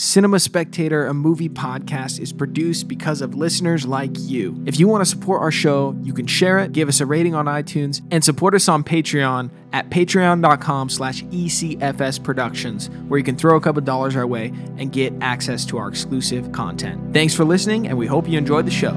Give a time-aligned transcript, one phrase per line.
[0.00, 4.62] Cinema Spectator, a movie podcast, is produced because of listeners like you.
[4.64, 7.34] If you want to support our show, you can share it, give us a rating
[7.34, 13.34] on iTunes, and support us on Patreon at patreon.com slash ECFS Productions, where you can
[13.34, 17.12] throw a couple dollars our way and get access to our exclusive content.
[17.12, 18.96] Thanks for listening, and we hope you enjoyed the show.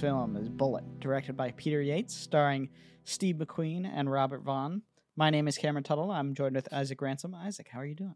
[0.00, 2.70] Film is Bullitt, directed by Peter Yates, starring
[3.04, 4.80] Steve McQueen and Robert Vaughn.
[5.14, 6.10] My name is Cameron Tuttle.
[6.10, 7.34] I'm joined with Isaac Ransom.
[7.34, 8.14] Isaac, how are you doing?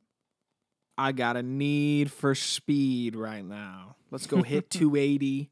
[0.97, 3.97] I got a need for speed right now.
[4.10, 5.51] Let's go hit 280.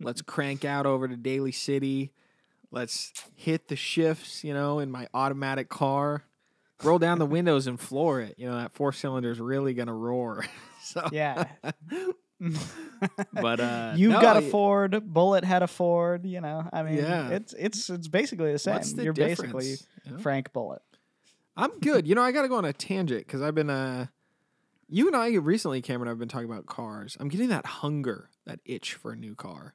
[0.00, 2.12] Let's crank out over to Daly City.
[2.70, 6.24] Let's hit the shifts, you know, in my automatic car.
[6.82, 8.36] Roll down the windows and floor it.
[8.38, 10.46] You know, that four cylinder is really going to roar.
[10.82, 11.44] so, Yeah.
[13.32, 15.00] but, uh, You've no, got a Ford.
[15.12, 16.26] Bullitt had a Ford.
[16.26, 17.28] You know, I mean, Yeah.
[17.30, 18.80] it's it's it's basically the same.
[18.96, 19.52] The You're difference?
[19.52, 19.76] basically
[20.10, 20.18] know?
[20.18, 20.82] Frank Bullitt.
[21.56, 22.06] I'm good.
[22.08, 24.06] You know, I got to go on a tangent because I've been, uh,
[24.88, 27.16] you and I recently, Cameron, I've been talking about cars.
[27.20, 29.74] I'm getting that hunger, that itch for a new car.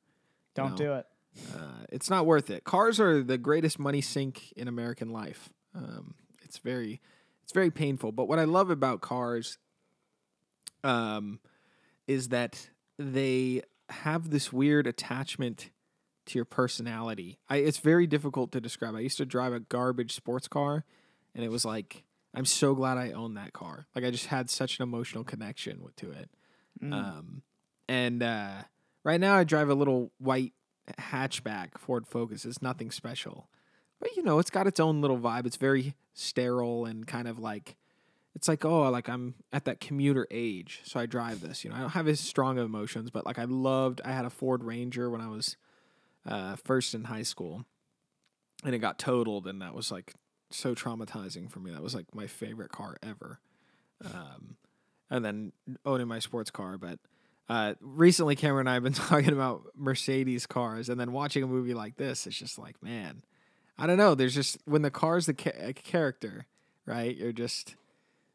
[0.55, 0.75] Don't No.
[0.77, 1.05] do it.
[1.55, 2.65] Uh, it's not worth it.
[2.65, 5.49] Cars are the greatest money sink in American life.
[5.73, 6.99] Um, it's very,
[7.43, 8.11] it's very painful.
[8.11, 9.57] But what I love about cars,
[10.83, 11.39] um,
[12.09, 15.69] is that they have this weird attachment
[16.25, 17.37] to your personality.
[17.47, 18.95] I, it's very difficult to describe.
[18.95, 20.85] I used to drive a garbage sports car,
[21.35, 23.85] and it was like I'm so glad I own that car.
[23.95, 26.29] Like I just had such an emotional connection with, to it.
[26.81, 26.93] Mm.
[26.93, 27.41] Um,
[27.87, 28.63] and uh,
[29.03, 30.53] right now I drive a little white
[30.99, 32.43] hatchback Ford Focus.
[32.43, 33.49] It's nothing special,
[33.99, 35.45] but you know it's got its own little vibe.
[35.45, 37.75] It's very sterile and kind of like
[38.35, 41.63] it's like oh like I'm at that commuter age, so I drive this.
[41.63, 44.01] You know I don't have as strong of emotions, but like I loved.
[44.03, 45.57] I had a Ford Ranger when I was
[46.25, 47.65] uh, first in high school,
[48.63, 50.13] and it got totaled, and that was like
[50.51, 51.71] so traumatizing for me.
[51.71, 53.39] That was like my favorite car ever.
[54.03, 54.55] Um,
[55.09, 55.51] and then
[55.85, 56.77] owning my sports car.
[56.77, 56.99] But
[57.47, 61.47] uh, recently, Cameron and I have been talking about Mercedes cars, and then watching a
[61.47, 63.23] movie like this, it's just like, man,
[63.77, 64.15] I don't know.
[64.15, 66.45] There's just when the car's the ca- character,
[66.85, 67.15] right?
[67.15, 67.75] You're just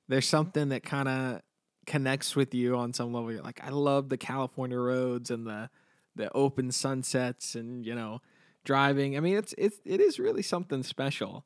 [0.08, 1.40] there's something that kind of
[1.86, 3.32] connects with you on some level.
[3.32, 5.70] You're like, I love the California roads and the
[6.16, 8.20] the open sunsets, and you know,
[8.64, 9.16] driving.
[9.16, 11.44] I mean, it's it's it is really something special.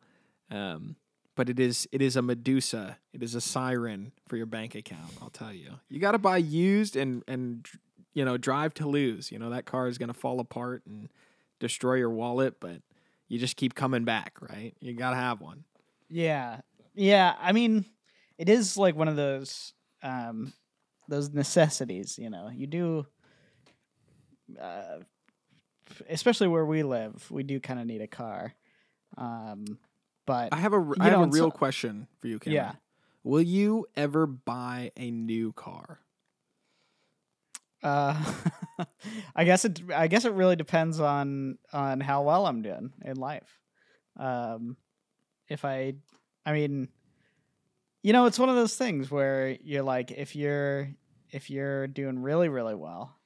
[0.50, 0.96] Um,
[1.34, 2.98] but it is it is a Medusa.
[3.12, 5.12] It is a siren for your bank account.
[5.22, 5.70] I'll tell you.
[5.88, 7.66] You got to buy used and and
[8.12, 9.30] you know drive to lose.
[9.32, 11.08] You know that car is gonna fall apart and
[11.60, 12.82] destroy your wallet, but
[13.28, 14.74] you just keep coming back, right?
[14.80, 15.64] You got to have one.
[16.08, 16.60] Yeah.
[16.94, 17.84] Yeah, I mean,
[18.38, 19.72] it is like one of those
[20.02, 20.52] um
[21.08, 22.48] those necessities, you know.
[22.54, 23.06] You do
[24.60, 24.98] uh
[26.08, 28.54] especially where we live, we do kind of need a car.
[29.16, 29.78] Um
[30.26, 32.54] but I have a I have a real so- question for you, Cameron.
[32.54, 32.72] yeah.
[33.24, 35.98] Will you ever buy a new car?
[37.82, 38.34] Uh
[39.36, 43.16] I guess it I guess it really depends on on how well I'm doing in
[43.16, 43.58] life.
[44.16, 44.76] Um
[45.48, 45.94] if I
[46.44, 46.88] I mean
[48.02, 50.90] you know, it's one of those things where you're like if you're
[51.30, 53.16] if you're doing really really well,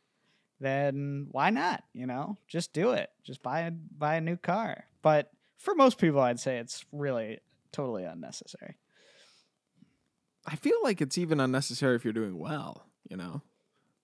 [0.61, 2.37] then why not, you know?
[2.49, 3.11] Just do it.
[3.25, 4.85] Just buy a buy a new car.
[5.03, 7.41] But for most people I'd say it's really
[7.73, 8.77] totally unnecessary.
[10.47, 13.43] I feel like it's even unnecessary if you're doing well, you know?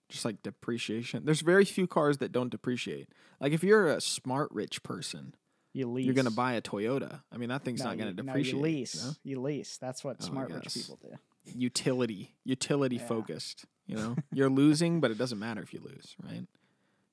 [0.07, 1.25] Just like depreciation.
[1.25, 3.09] There's very few cars that don't depreciate.
[3.39, 5.35] Like if you're a smart rich person,
[5.73, 6.05] You lease.
[6.05, 7.21] you're going to buy a Toyota.
[7.31, 8.53] I mean, that thing's No, not going to depreciate.
[8.53, 9.19] you you lease.
[9.23, 9.77] You lease.
[9.77, 11.15] That's what Oh, smart rich people do.
[11.55, 13.05] Utility, utility Yeah.
[13.07, 14.15] focused, you know?
[14.33, 16.45] you're losing, but it doesn't matter if you lose, right?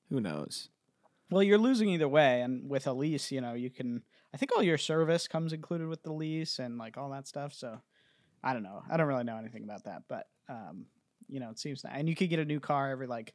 [0.09, 0.69] Who knows?
[1.29, 4.03] Well, you're losing either way, and with a lease, you know, you can.
[4.33, 7.53] I think all your service comes included with the lease and like all that stuff.
[7.53, 7.81] So,
[8.43, 8.83] I don't know.
[8.89, 10.85] I don't really know anything about that, but um,
[11.27, 11.93] you know, it seems nice.
[11.97, 13.33] And you could get a new car every like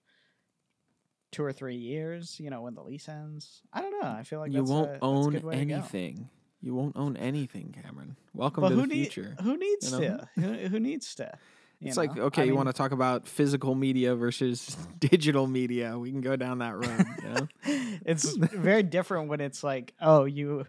[1.33, 2.39] two or three years.
[2.39, 3.63] You know, when the lease ends.
[3.73, 4.09] I don't know.
[4.09, 6.29] I feel like you that's won't a, own anything.
[6.61, 8.15] You won't own anything, Cameron.
[8.35, 9.35] Welcome But to the need- future.
[9.43, 10.19] Who needs you know?
[10.37, 10.41] to?
[10.41, 11.33] Who, who needs to?
[11.85, 15.99] It's like okay, I you mean, want to talk about physical media versus digital media?
[15.99, 17.05] We can go down that road.
[17.25, 17.49] You know?
[18.07, 20.65] it's very different when it's like, oh, you,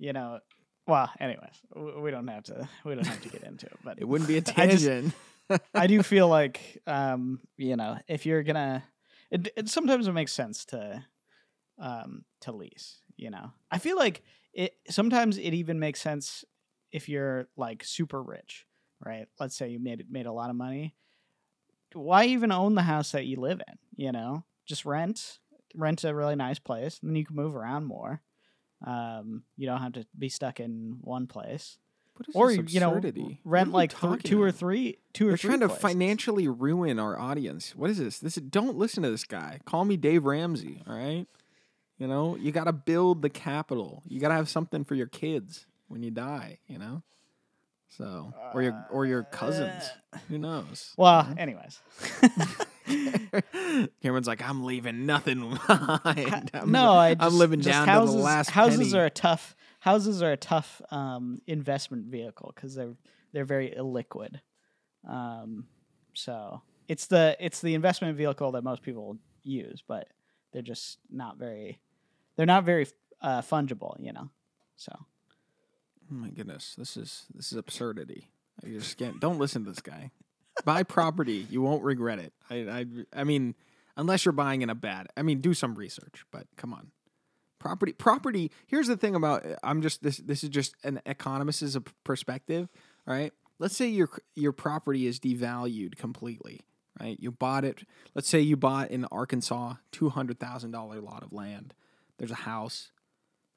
[0.00, 0.40] you know.
[0.88, 2.68] Well, anyways, we don't have to.
[2.84, 5.14] We don't have to get into it, but It wouldn't be a I just- tangent.
[5.72, 8.82] I do feel like, um, you know, if you're gonna,
[9.30, 11.04] it, it sometimes it makes sense to,
[11.78, 13.00] um, to lease.
[13.16, 16.44] You know, I feel like it sometimes it even makes sense
[16.92, 18.66] if you're like super rich
[19.04, 19.26] right?
[19.38, 20.94] Let's say you made made a lot of money.
[21.92, 23.78] Why even own the house that you live in?
[23.96, 25.38] You know, just rent,
[25.74, 28.20] rent a really nice place, and then you can move around more.
[28.86, 31.78] Um, you don't have to be stuck in one place,
[32.34, 33.00] or you know,
[33.44, 35.48] rent like th- two or three, two or They're three.
[35.50, 35.82] trying to places.
[35.82, 37.74] financially ruin our audience.
[37.76, 38.18] What is this?
[38.18, 39.60] This is, don't listen to this guy.
[39.64, 40.82] Call me Dave Ramsey.
[40.88, 41.26] All right.
[41.98, 44.02] You know, you got to build the capital.
[44.06, 46.58] You got to have something for your kids when you die.
[46.68, 47.02] You know,
[47.88, 49.82] so or your or your cousins.
[50.12, 50.18] Uh.
[50.28, 50.92] Who knows?
[50.96, 51.80] Well, anyways.
[54.02, 56.50] Cameron's like, I'm leaving nothing behind.
[56.54, 58.98] I'm, no, I I'm living just down houses, to the last Houses penny.
[59.00, 59.55] are a tough.
[59.86, 62.94] Houses are a tough um, investment vehicle because they're
[63.32, 64.40] they're very illiquid.
[65.08, 65.66] Um,
[66.12, 70.08] so it's the it's the investment vehicle that most people use, but
[70.52, 71.78] they're just not very
[72.36, 72.86] they're not very
[73.20, 73.94] uh, fungible.
[74.00, 74.30] You know,
[74.74, 74.92] so
[76.10, 78.28] Oh my goodness, this is this is absurdity.
[78.64, 79.20] I just can't.
[79.20, 80.10] Don't listen to this guy.
[80.64, 82.32] Buy property, you won't regret it.
[82.48, 82.86] I, I
[83.20, 83.54] I mean,
[83.96, 85.08] unless you're buying in a bad.
[85.16, 86.92] I mean, do some research, but come on.
[87.58, 88.50] Property property.
[88.66, 92.68] Here's the thing about I'm just this this is just an economist's perspective,
[93.06, 93.32] right?
[93.58, 96.60] Let's say your your property is devalued completely,
[97.00, 97.16] right?
[97.18, 97.84] You bought it.
[98.14, 101.74] Let's say you bought in Arkansas two hundred thousand dollar lot of land.
[102.18, 102.90] There's a house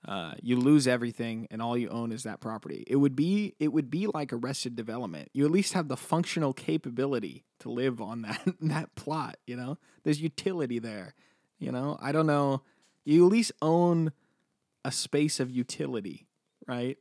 [0.07, 3.68] uh, you lose everything and all you own is that property it would be it
[3.69, 8.22] would be like arrested development you at least have the functional capability to live on
[8.24, 11.13] that that plot you know there's utility there
[11.60, 12.62] you know i don't know
[13.06, 14.12] you at least own
[14.86, 16.28] a space of utility
[16.69, 16.98] right?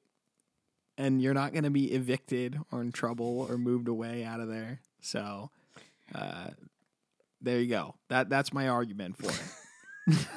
[0.97, 4.49] And you're not going to be evicted or in trouble or moved away out of
[4.49, 4.81] there.
[5.01, 5.51] So
[6.15, 6.49] uh,
[7.41, 7.95] there you go.
[8.09, 10.19] That that's my argument for it.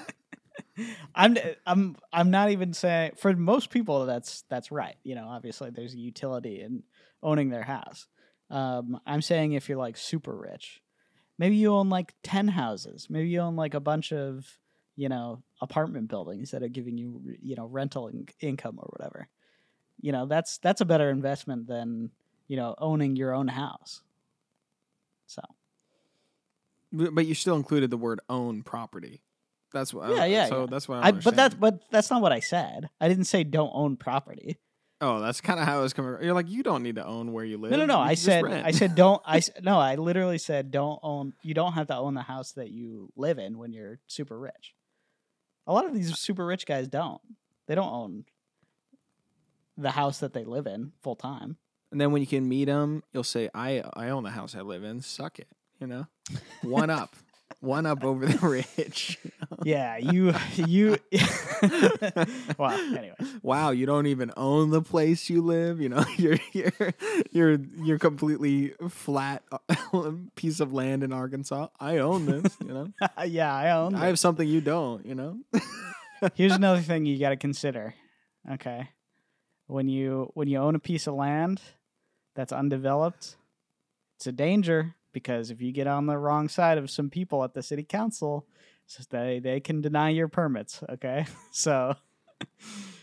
[1.15, 4.97] I'm I'm I'm not even saying for most people that's that's right.
[5.03, 6.83] You know, obviously there's utility in
[7.23, 8.07] owning their house.
[8.49, 10.81] Um, I'm saying if you're like super rich,
[11.39, 14.45] maybe you own like ten houses, maybe you own like a bunch of
[14.95, 19.27] you know apartment buildings that are giving you you know rental in- income or whatever.
[20.01, 22.11] You know, that's that's a better investment than
[22.47, 24.01] you know owning your own house.
[25.27, 25.41] So
[26.91, 29.21] But you still included the word own property.
[29.71, 30.09] That's what.
[30.09, 30.67] Yeah, yeah, So yeah.
[30.69, 31.07] that's what I.
[31.07, 32.89] I, but that's but that's not what I said.
[32.99, 34.57] I didn't say don't own property.
[35.03, 36.15] Oh, that's kind of how it was coming.
[36.21, 37.71] You're like, you don't need to own where you live.
[37.71, 37.99] No, no, no.
[37.99, 39.19] I said, rent." I said, don't.
[39.25, 39.79] I no.
[39.79, 41.33] I literally said, don't own.
[41.41, 44.75] You don't have to own the house that you live in when you're super rich.
[45.67, 47.21] A lot of these super rich guys don't.
[47.67, 48.25] They don't own
[49.77, 51.57] the house that they live in full time.
[51.91, 54.61] And then when you can meet them, you'll say, "I I own the house I
[54.61, 55.01] live in.
[55.01, 55.47] Suck it."
[55.79, 56.07] You know,
[56.61, 57.15] one up,
[57.59, 59.19] one up over the rich.
[59.63, 60.97] Yeah, you, you.
[62.57, 65.81] well, anyway, wow, you don't even own the place you live.
[65.81, 66.71] You know, you're you're
[67.31, 69.43] you're you're completely flat
[70.35, 71.67] piece of land in Arkansas.
[71.79, 72.57] I own this.
[72.61, 72.87] You know,
[73.25, 73.95] yeah, I own.
[73.95, 75.05] I have something you don't.
[75.05, 75.39] You know.
[76.35, 77.95] Here's another thing you got to consider.
[78.51, 78.89] Okay,
[79.67, 81.61] when you when you own a piece of land
[82.35, 83.35] that's undeveloped,
[84.17, 87.53] it's a danger because if you get on the wrong side of some people at
[87.53, 88.45] the city council,
[89.09, 90.83] they they can deny your permits.
[90.89, 91.95] Okay, so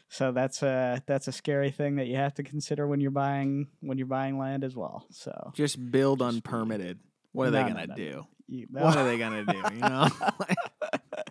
[0.08, 3.68] so that's a that's a scary thing that you have to consider when you're buying
[3.80, 5.06] when you're buying land as well.
[5.10, 6.98] So Just build unpermitted.
[7.32, 7.96] What are No, they gonna no, no.
[7.96, 8.26] do?
[8.48, 9.62] you, What are they gonna do?
[9.74, 10.08] You know,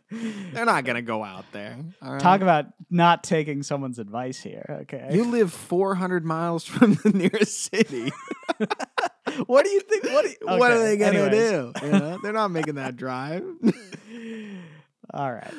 [0.54, 1.78] they're not gonna go out there.
[2.02, 2.22] all right?
[2.22, 4.80] talk about not taking someone's advice here.
[4.84, 8.12] Okay, You live 400 miles from the nearest city.
[9.48, 10.04] what do you think?
[10.06, 11.50] What do you, What are they gonna anyways.
[11.50, 11.74] do?
[11.84, 13.44] You know, they're not making that drive.
[15.14, 15.54] All right.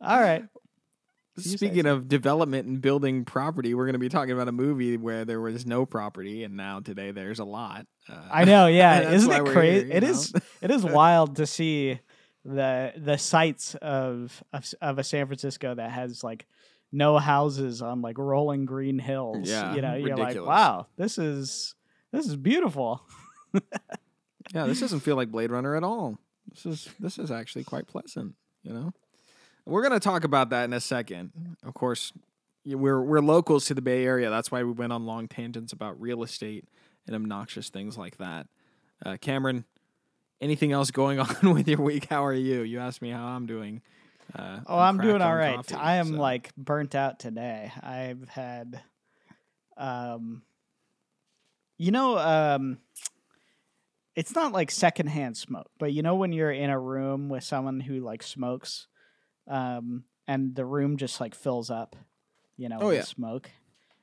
[0.00, 0.44] All right.
[1.38, 5.26] Speaking of development and building property, we're going to be talking about a movie where
[5.26, 7.86] there was no property, and now today there's a lot.
[8.08, 9.10] Uh, I know, yeah.
[9.10, 9.86] Isn't it crazy?
[9.88, 10.40] here, It you is know?
[10.62, 12.00] it is wild to see
[12.46, 16.46] the the sites of, of of a San Francisco that has like
[16.92, 19.48] no houses on like rolling green hills.
[19.48, 21.74] Yeah, You know, you're like, wow, this is
[22.12, 23.02] this is beautiful.
[24.54, 26.18] Yeah, this doesn't feel like Blade Runner at all.
[26.50, 28.34] This is this is actually quite pleasant.
[28.62, 28.92] You know,
[29.64, 31.32] we're gonna talk about that in a second.
[31.64, 32.12] Of course,
[32.64, 34.30] we're we're locals to the Bay Area.
[34.30, 36.64] That's why we went on long tangents about real estate
[37.06, 38.46] and obnoxious things like that.
[39.04, 39.64] Uh, Cameron,
[40.40, 42.06] anything else going on with your week?
[42.06, 42.62] How are you?
[42.62, 43.82] You asked me how I'm doing.
[44.34, 45.56] Uh, Oh, I'm doing cracked all right.
[45.56, 47.72] coffee, I am so- like burnt out today.
[47.82, 48.80] I've had
[49.78, 50.42] um
[51.78, 52.78] you know um
[54.14, 57.80] it's not like secondhand smoke, but you know when you're in a room with someone
[57.80, 58.86] who like smokes
[59.48, 61.94] um and the room just like fills up,
[62.56, 63.02] you know, Oh, with yeah.
[63.02, 63.50] smoke.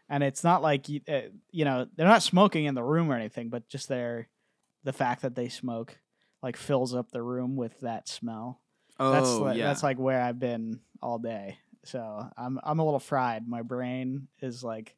[0.09, 1.21] and it's not like you, uh,
[1.51, 4.29] you know they're not smoking in the room or anything, but just their
[4.83, 5.97] the fact that they smoke
[6.43, 8.59] like fills up the room with that smell.
[8.99, 9.67] Oh, that's like, yeah.
[9.67, 11.57] that's like where I've been all day.
[11.85, 13.47] So I'm I'm a little fried.
[13.47, 14.95] My brain is like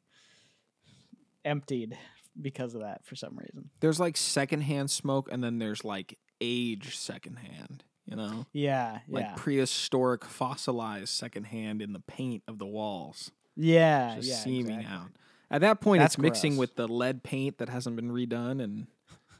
[1.44, 1.96] emptied
[2.40, 3.70] because of that for some reason.
[3.80, 7.84] there's like secondhand smoke, and then there's like age secondhand.
[8.04, 14.14] You know, Yeah, like yeah, prehistoric fossilized secondhand in the paint of the walls, yeah,
[14.14, 14.36] just yeah.
[14.36, 14.96] seaming exactly.
[14.96, 15.10] out.
[15.50, 18.86] At that point, That's it's mixing with the lead paint that hasn't been redone in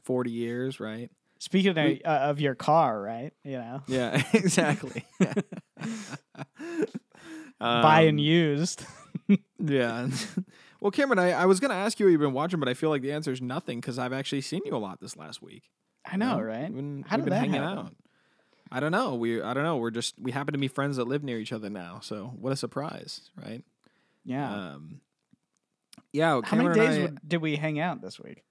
[0.03, 1.09] 40 years, right?
[1.39, 3.31] Speaking of, uh, of your car, right?
[3.43, 5.05] You know, Yeah, exactly.
[7.59, 8.85] buying Um, used.
[9.59, 10.07] Yeah.
[10.79, 12.75] well, Cameron, I, I was going to ask you what you've been watching, but I
[12.75, 15.41] feel like the answer is nothing because I've actually seen you a lot this last
[15.41, 15.63] week.
[16.05, 16.61] I you know, right?
[16.61, 17.77] How we've did been that hanging happen?
[17.79, 17.95] out.
[18.71, 19.15] I don't know.
[19.15, 19.77] We I don't know.
[19.77, 21.99] We're just we happen to be friends that live near each other now.
[22.01, 23.63] So what a surprise, right?
[24.23, 24.53] Yeah.
[24.75, 25.01] Um,
[26.13, 26.39] yeah.
[26.45, 28.43] How many Cameron and days I- did we hang out this week?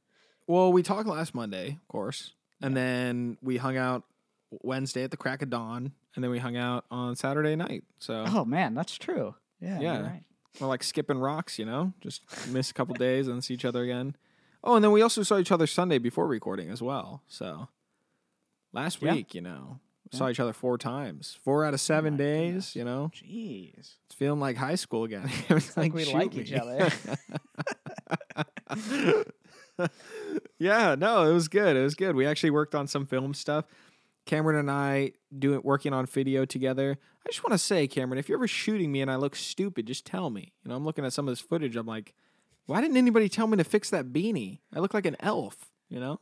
[0.46, 4.04] Well, we talked last Monday, of course, and then we hung out
[4.62, 7.84] Wednesday at the crack of dawn, and then we hung out on Saturday night.
[7.98, 9.34] So Oh man, that's true.
[9.60, 10.00] Yeah, Yeah.
[10.02, 10.22] right.
[10.60, 13.82] we're like skipping rocks, you know, just miss a couple days and see each other
[13.82, 14.16] again.
[14.64, 17.22] Oh, and then we also saw each other Sunday before recording as well.
[17.28, 17.68] So
[18.72, 19.12] last Yeah.
[19.14, 19.80] week, you know,
[20.12, 20.18] Yeah.
[20.18, 22.46] saw each other four times, four out of oh seven days.
[22.72, 22.76] goodness.
[22.76, 23.96] You know, Jeez.
[24.06, 25.28] it's feeling like high school again.
[25.50, 26.42] it's like we shoot like me.
[26.42, 26.90] each other.
[30.58, 31.76] yeah, no, it was good.
[31.76, 32.16] It was good.
[32.16, 33.64] We actually worked on some film stuff.
[34.24, 36.98] Cameron and I doing working on video together.
[37.24, 39.86] I just want to say, Cameron, if you're ever shooting me and I look stupid,
[39.86, 40.52] just tell me.
[40.64, 41.76] You know, I'm looking at some of this footage.
[41.76, 42.14] I'm like,
[42.66, 44.58] why didn't anybody tell me to fix that beanie?
[44.74, 45.56] I look like an elf.
[45.88, 46.18] You know,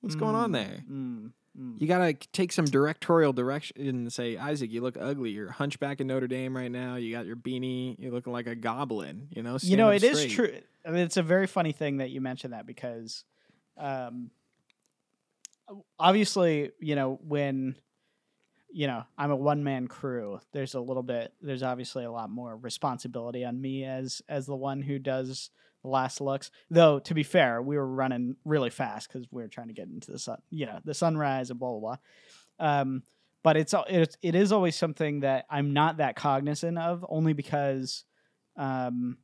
[0.00, 0.84] what's going on Mm, there?
[0.90, 1.80] Mm, mm.
[1.80, 5.30] You gotta take some directorial direction and say, Isaac, you look ugly.
[5.30, 6.96] You're hunchback in Notre Dame right now.
[6.96, 7.96] You got your beanie.
[7.98, 9.28] You're looking like a goblin.
[9.30, 10.30] You know, you know, up it is straight.
[10.30, 10.60] true.
[10.84, 13.24] I mean, it's a very funny thing that you mentioned that because,
[13.78, 14.30] um,
[15.98, 17.76] obviously, you know, when,
[18.72, 20.40] you know, I'm a one man crew.
[20.52, 21.32] There's a little bit.
[21.40, 25.50] There's obviously a lot more responsibility on me as as the one who does
[25.82, 26.50] the last looks.
[26.70, 29.88] Though to be fair, we were running really fast because we were trying to get
[29.88, 30.38] into the sun.
[30.50, 31.96] You know, the sunrise and blah blah blah.
[32.80, 33.02] Um,
[33.42, 38.04] but it's it's it is always something that I'm not that cognizant of, only because,
[38.56, 39.18] um,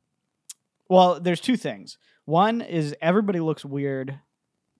[0.89, 1.97] well, there's two things.
[2.25, 4.19] One is everybody looks weird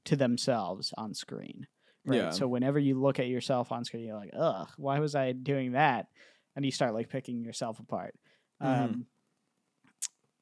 [0.06, 1.68] to themselves on screen.
[2.06, 2.18] Right.
[2.18, 2.30] Yeah.
[2.32, 5.74] So whenever you look at yourself on screen, you're like, ugh, why was I doing
[5.74, 6.08] that?
[6.56, 8.16] And you start like picking yourself apart.
[8.62, 8.84] Mhm.
[8.84, 9.06] Um,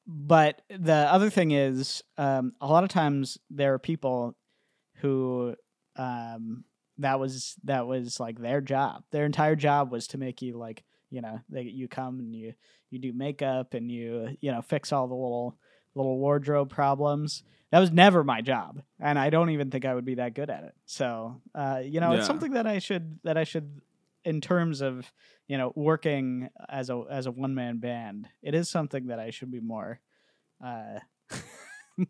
[0.06, 4.34] but the other thing is, um, a lot of times there are people
[4.96, 5.54] who
[5.96, 6.64] um,
[6.98, 9.04] that was that was like their job.
[9.10, 12.54] Their entire job was to make you like you know they, you come and you
[12.90, 15.56] you do makeup and you you know fix all the little
[15.94, 17.42] little wardrobe problems.
[17.70, 20.48] That was never my job, and I don't even think I would be that good
[20.50, 20.74] at it.
[20.86, 22.18] So uh, you know, Yeah.
[22.18, 23.80] it's something that I should that I should
[24.24, 25.10] in terms of
[25.48, 28.28] you know working as a as a one man band.
[28.42, 30.00] It is something that I should be more.
[30.64, 31.00] Uh,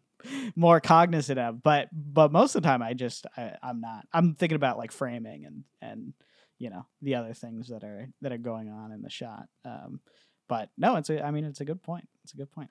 [0.57, 4.35] more cognizant of but but most of the time i just I, i'm not i'm
[4.35, 6.12] thinking about like framing and and
[6.59, 10.00] you know the other things that are that are going on in the shot um
[10.49, 12.71] but no it's a i mean it's a good point it's a good point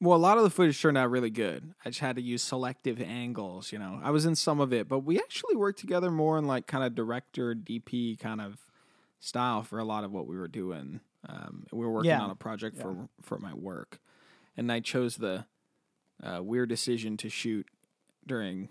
[0.00, 1.74] Well, a lot of the footage turned out really good.
[1.84, 4.00] I just had to use selective angles, you know.
[4.02, 6.82] I was in some of it, but we actually worked together more in like kind
[6.82, 8.66] of director DP kind of
[9.20, 10.98] style for a lot of what we were doing.
[11.28, 12.20] Um, we were working Yeah.
[12.22, 12.82] on a project Yeah.
[12.82, 14.00] for for my work,
[14.56, 15.46] and I chose the
[16.20, 17.66] uh, weird decision to shoot
[18.26, 18.68] during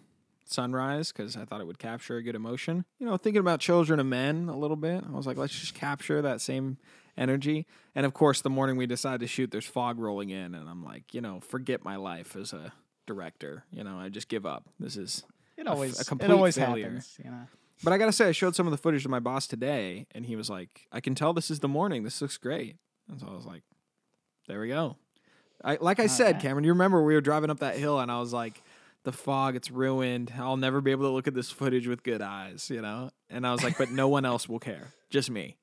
[0.51, 2.86] sunrise because I thought it would capture a good emotion.
[3.00, 5.03] You know, thinking about children and men a little bit.
[5.08, 6.77] I was like, let's just capture that same
[7.17, 7.65] energy.
[7.96, 10.84] And of course, the morning we decided to shoot, there's fog rolling in, and I'm
[10.84, 12.74] like, you know, forget my life as a
[13.08, 13.63] director.
[13.72, 14.65] You know, I just give up.
[14.79, 15.24] This is.
[15.58, 16.86] it f- always a it complete always failure.
[16.86, 17.48] happens you know
[17.84, 20.25] But I gotta say, I showed some of the footage to my boss today, and
[20.25, 22.03] he was like, "I can tell this is the morning.
[22.03, 22.75] This looks great."
[23.10, 23.63] And so I was like,
[24.48, 24.98] "There we go."
[25.63, 26.41] I like I said, Alright.
[26.41, 26.63] Cameron.
[26.63, 28.63] You remember we were driving up that hill, and I was like,
[29.03, 30.34] "The fog, it's ruined.
[30.38, 33.10] I'll never be able to look at this footage with good eyes," you know.
[33.29, 34.93] And I was like, "But no one else will care.
[35.10, 35.58] Just me."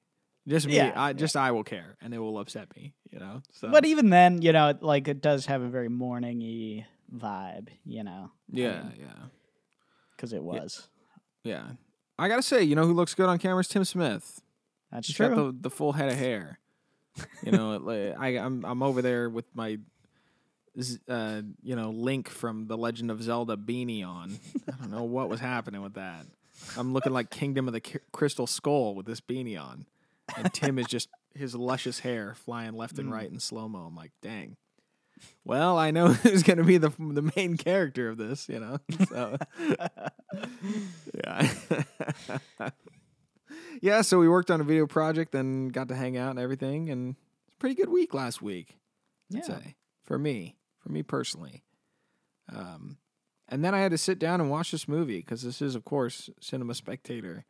[0.47, 1.13] Just me, Yeah, I yeah.
[1.13, 3.43] just I will care, and it will upset me, you know.
[3.53, 8.03] So, but even then you know like it does have a very morning-y vibe you
[8.03, 9.27] know yeah, yeah,
[10.17, 10.89] because it was
[11.45, 11.73] yeah.
[12.19, 14.41] I gotta say, you know who looks good on camera is Tim Smith.
[14.91, 16.59] that's He's true got the, the full head of hair.
[17.45, 19.79] You know, I, I'm I'm over there with my,
[21.09, 24.39] uh, you know, Link from the Legend of Zelda beanie on.
[24.69, 26.27] I don't know what was happening with that.
[26.77, 27.81] I'm looking like Kingdom of the
[28.13, 29.87] Crystal Skull with this beanie on,
[30.37, 33.13] and Tim is just his luscious hair flying left and Mm.
[33.13, 33.85] right in slow mo.
[33.87, 34.57] I'm like, dang.
[35.45, 38.79] Well, I know who's going to be the the main character of this, you know.
[39.09, 39.37] So
[41.25, 41.49] yeah.
[43.81, 46.91] yeah, so we worked on a video project and got to hang out and everything
[46.91, 47.17] and
[47.47, 48.77] it's a pretty good week last week.
[49.33, 49.43] I'd Yeah.
[49.45, 50.57] say for me,
[50.89, 51.63] for me personally.
[52.53, 52.97] Um,
[53.49, 55.85] and then I had to sit down and watch this movie because this is, of
[55.85, 57.45] course, Cinema Spectator,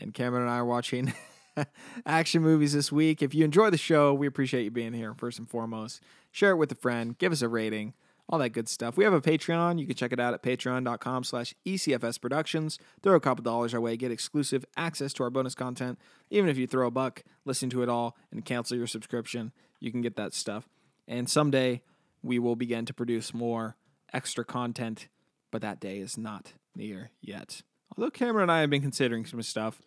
[0.00, 1.12] and Cameron and I are watching
[2.06, 3.22] action movies this week.
[3.22, 6.02] If you enjoy the show, we appreciate you being here first and foremost.
[6.32, 7.92] Share it with a friend, give us a rating,
[8.28, 8.96] all that good stuff.
[8.96, 9.78] We have a Patreon.
[9.78, 12.78] You can check it out at patreon.com slash ECFS Productions.
[13.02, 15.98] Throw a couple dollars our way, get exclusive access to our bonus content.
[16.30, 19.90] Even if you throw a buck, listen to it all, and cancel your subscription, you
[19.90, 20.68] can get that stuff.
[21.08, 21.82] And someday
[22.22, 23.76] we will begin to produce more
[24.12, 25.08] extra content,
[25.50, 27.62] but that day is not near yet.
[27.96, 29.80] Although Cameron and I have been considering some stuff,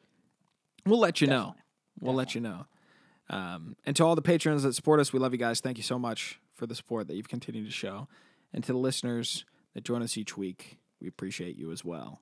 [0.86, 1.56] we'll let you know.
[2.00, 2.66] We'll let you know.
[3.30, 5.62] Um, and to all the patrons that support us, we love you guys.
[5.62, 8.08] Thank you so much for the support that you've continued to show.
[8.54, 12.22] And to the listeners that join us each week, we appreciate you as well.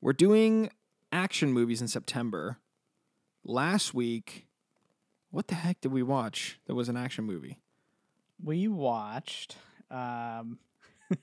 [0.00, 0.70] We're doing
[1.12, 2.58] action movies in September.
[3.44, 4.46] Last week,
[5.30, 7.58] what the heck did we watch that was an action movie?
[8.42, 9.56] We watched.
[9.90, 10.58] Um,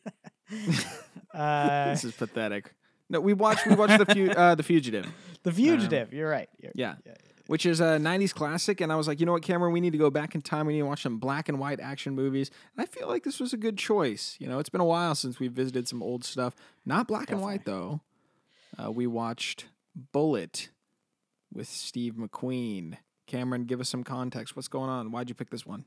[1.34, 2.74] uh, this is pathetic.
[3.10, 5.06] No, we watched we watched the fu- uh, the Fugitive.
[5.44, 6.12] the Fugitive.
[6.14, 6.50] you're right.
[6.62, 6.96] You're, Yeah.
[7.06, 7.14] yeah,
[7.48, 8.82] which is a 90s classic.
[8.82, 10.66] And I was like, you know what, Cameron, we need to go back in time.
[10.66, 12.50] We need to watch some black and white action movies.
[12.76, 14.36] And I feel like this was a good choice.
[14.40, 16.56] You know, it's been a while since we visited some old stuff.
[16.86, 18.02] Not black and white, though.
[18.82, 19.66] Uh, we watched
[20.12, 20.70] Bullitt
[21.54, 22.98] with Steve McQueen.
[23.28, 24.56] Cameron, give us some context.
[24.56, 25.12] What's going on?
[25.12, 25.86] Why'd you pick this one?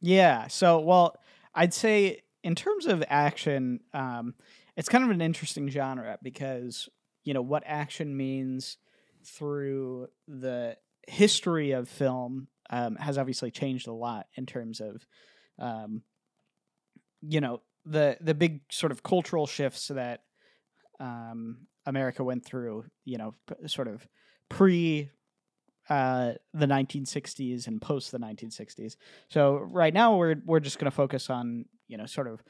[0.00, 0.46] Yeah.
[0.48, 1.16] So, well,
[1.54, 4.34] I'd say in terms of action, um,
[4.76, 6.88] it's kind of an interesting genre because
[7.24, 8.78] you know what action means
[9.24, 10.76] through the
[11.08, 15.06] history of film um, has obviously changed a lot in terms of,
[15.58, 16.02] um,
[17.22, 20.22] you know, the the big sort of cultural shifts that
[21.00, 22.84] um, America went through.
[23.04, 24.06] You know, p- sort of
[24.48, 25.10] pre.
[25.88, 28.96] Uh, the 1960s and post the 1960s.
[29.30, 32.42] So right now we're we're just going to focus on you know sort of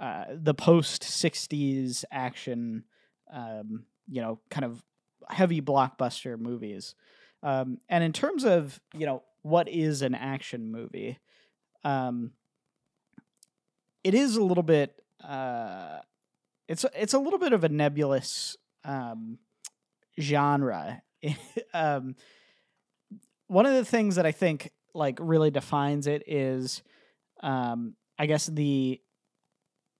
[0.00, 2.84] uh, the post '60s action,
[3.32, 4.84] um, you know, kind of
[5.28, 6.94] heavy blockbuster movies.
[7.42, 11.18] Um, and in terms of you know what is an action movie,
[11.84, 12.32] um,
[14.04, 15.02] it is a little bit.
[15.22, 15.98] Uh,
[16.68, 19.38] it's it's a little bit of a nebulous um,
[20.20, 21.02] genre.
[21.74, 22.14] um,
[23.48, 26.82] one of the things that I think like really defines it is
[27.42, 29.00] um I guess the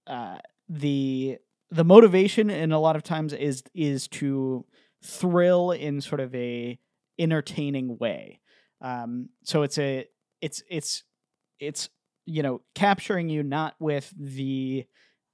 [0.07, 1.37] uh the
[1.71, 4.65] the motivation in a lot of times is is to
[5.03, 6.79] thrill in sort of a
[7.17, 8.39] entertaining way.
[8.81, 10.05] Um so it's a
[10.41, 11.03] it's it's
[11.59, 11.89] it's
[12.25, 14.85] you know capturing you not with the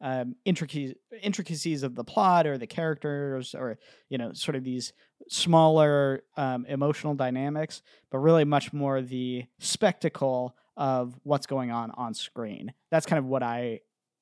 [0.06, 4.94] um, intricacies intricacies of the plot or the characters or you know sort of these
[5.30, 12.14] smaller um, emotional dynamics, but really much more the spectacle of what's going on on
[12.14, 12.72] screen.
[12.92, 13.80] That's kind of what I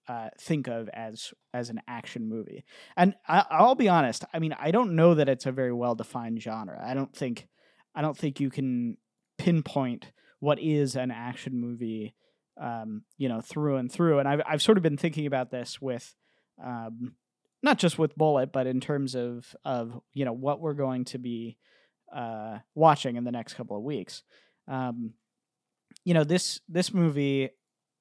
[0.07, 2.63] uh, think of as as an action movie.
[2.95, 4.23] And I, I'll be honest.
[4.33, 6.81] I mean, I don't know that it's a very well defined genre.
[6.81, 7.49] I don't think
[7.93, 8.95] I don't think you can
[9.37, 12.15] pinpoint what is an action movie
[12.59, 14.19] um, you know, through and through.
[14.19, 16.15] And I've I've sort of been thinking about this with,
[16.63, 17.15] um,
[17.61, 21.17] not just with Bullitt, but in terms of of you know what we're going to
[21.17, 21.57] be
[22.13, 24.23] uh, watching in the next couple of weeks.
[24.67, 25.13] Um,
[26.05, 27.49] you know this this movie,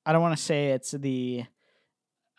[0.04, 1.44] I don't want to say it's the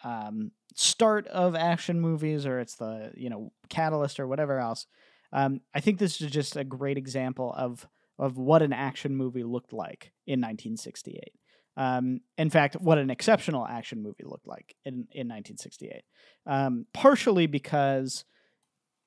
[0.03, 4.85] um, start of action movies or it's the you know catalyst or whatever else.
[5.31, 7.87] Um, I think this is just a great example of
[8.19, 11.33] of what an action movie looked like in 1968.
[11.75, 16.03] Um, in fact, what an exceptional action movie looked like in, in 1968.
[16.45, 18.25] Um, partially because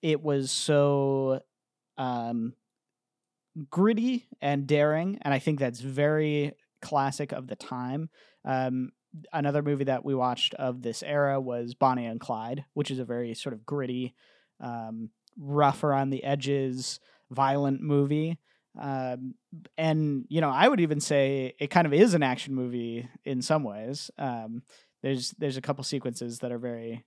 [0.02, 1.40] it was so
[1.98, 2.54] um,
[3.70, 8.10] gritty and daring, and I think that's very classic of the time.
[8.44, 8.90] Um,
[9.32, 13.04] another movie that we watched of this era was Bonnie and Clyde, which is a
[13.04, 14.14] very sort of gritty,
[14.60, 17.00] um, rough around the edges,
[17.30, 18.38] violent movie.
[18.78, 19.34] Um,
[19.76, 23.42] and you know, I would even say it kind of is an action movie in
[23.42, 24.10] some ways.
[24.18, 24.62] Um,
[25.02, 27.04] there's there's a couple sequences that are very.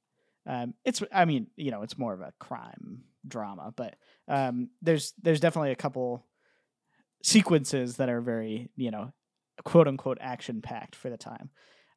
[0.48, 3.96] Um, it's I mean you know it's more of a crime drama, but
[4.28, 6.26] um, there's there's definitely a couple
[7.24, 9.12] sequences that are very you know
[9.64, 11.50] quote unquote action packed for the time.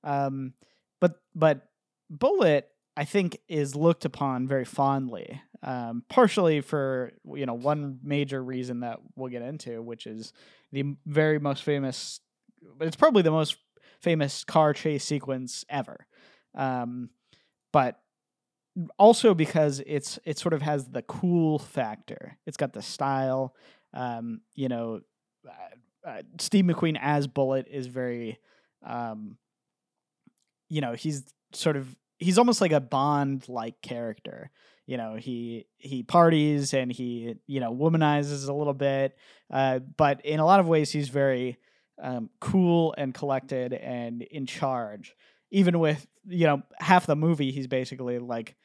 [0.05, 0.55] Um,
[1.01, 1.69] but but
[2.11, 8.43] Bullitt I think is looked upon very fondly, um, partially for you know one major
[8.43, 10.33] reason that we'll get into, which is
[10.73, 12.21] the very most famous.
[12.81, 13.57] It's probably the most
[14.01, 16.07] famous car chase sequence ever.
[16.55, 17.11] Um,
[17.73, 17.99] but
[18.99, 22.39] also because it's it sort of has the cool factor.
[22.47, 23.55] It's got the style.
[23.95, 25.01] Um, you know,
[25.47, 28.39] uh, uh, Steve McQueen as Bullitt is very,
[28.85, 29.37] um,
[30.69, 34.51] you know, he's sort of he's almost like a Bond like character.
[34.87, 39.17] You know, he he parties and he you know womanizes a little bit,
[39.51, 41.59] uh, but in a lot of ways he's very
[42.03, 45.15] um, cool and collected and in charge.
[45.51, 48.57] Even with you know half the movie, he's basically like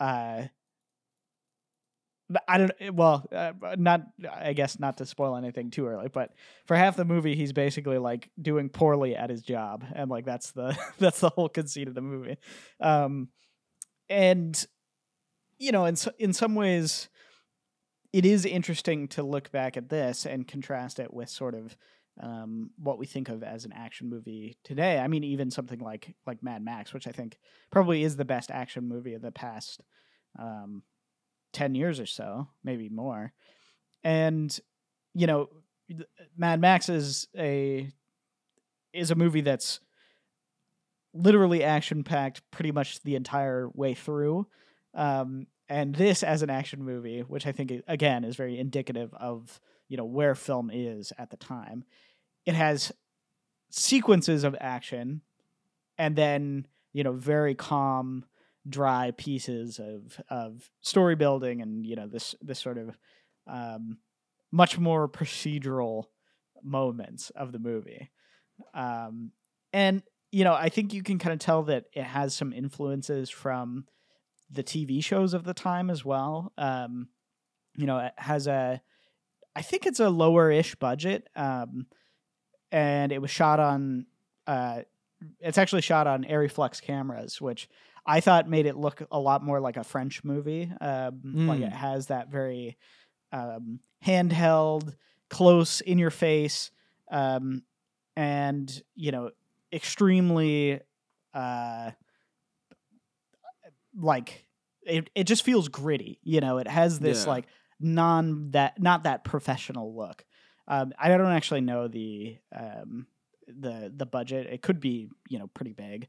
[0.00, 0.44] uh
[2.48, 6.32] I don't well uh, not I guess not to spoil anything too early but
[6.66, 10.52] for half the movie he's basically like doing poorly at his job and like that's
[10.52, 12.36] the that's the whole conceit of the movie
[12.80, 13.28] um
[14.08, 14.66] and
[15.58, 17.08] you know in in some ways
[18.12, 21.76] it is interesting to look back at this and contrast it with sort of
[22.20, 24.98] um, what we think of as an action movie today.
[24.98, 27.38] I mean, even something like like Mad Max, which I think
[27.70, 29.80] probably is the best action movie of the past
[30.38, 30.82] um,
[31.52, 33.32] ten years or so, maybe more.
[34.04, 34.58] And
[35.14, 35.48] you know,
[36.36, 37.90] Mad Max is a
[38.92, 39.80] is a movie that's
[41.14, 44.46] literally action packed pretty much the entire way through.
[44.94, 49.60] Um, and this as an action movie, which I think again is very indicative of
[49.88, 51.84] you know where film is at the time.
[52.44, 52.92] It has
[53.70, 55.22] sequences of action
[55.96, 58.24] and then you know very calm
[58.68, 62.96] dry pieces of of story building and you know this this sort of
[63.46, 63.98] um,
[64.50, 66.04] much more procedural
[66.62, 68.10] moments of the movie
[68.74, 69.32] um,
[69.72, 73.30] and you know i think you can kind of tell that it has some influences
[73.30, 73.84] from
[74.50, 77.08] the tv shows of the time as well um,
[77.76, 78.80] you know it has a
[79.54, 81.28] I think it's a lower ish budget.
[81.36, 81.86] Um,
[82.70, 84.06] and it was shot on,
[84.46, 84.80] uh,
[85.40, 87.68] it's actually shot on Arriflex cameras, which
[88.04, 90.70] I thought made it look a lot more like a French movie.
[90.80, 91.46] Um, mm.
[91.48, 92.76] Like it has that very
[93.32, 94.94] um, handheld,
[95.30, 96.70] close, in your face,
[97.10, 97.62] um,
[98.16, 99.30] and, you know,
[99.72, 100.80] extremely,
[101.32, 101.92] uh,
[103.98, 104.46] like,
[104.82, 106.18] it, it just feels gritty.
[106.22, 107.30] You know, it has this yeah.
[107.30, 107.46] like
[107.80, 110.24] non that not that professional look.
[110.68, 113.06] Um, I don't actually know the um,
[113.46, 114.46] the the budget.
[114.46, 116.08] It could be you know pretty big.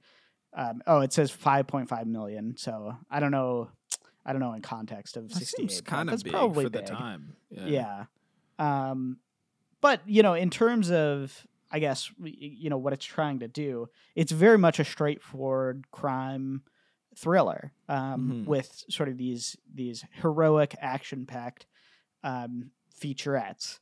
[0.56, 2.56] Um, oh, it says five point five million.
[2.58, 3.70] So I don't know.
[4.26, 5.82] I don't know in context of sixty eight.
[5.86, 6.86] Kind of probably for big.
[6.86, 7.36] the time.
[7.50, 8.06] Yeah.
[8.60, 8.90] yeah.
[8.90, 9.18] Um,
[9.82, 13.90] but you know, in terms of I guess you know what it's trying to do,
[14.16, 16.62] it's very much a straightforward crime
[17.18, 18.46] thriller um, mm-hmm.
[18.46, 21.66] with sort of these these heroic action packed
[22.24, 23.80] um, featurettes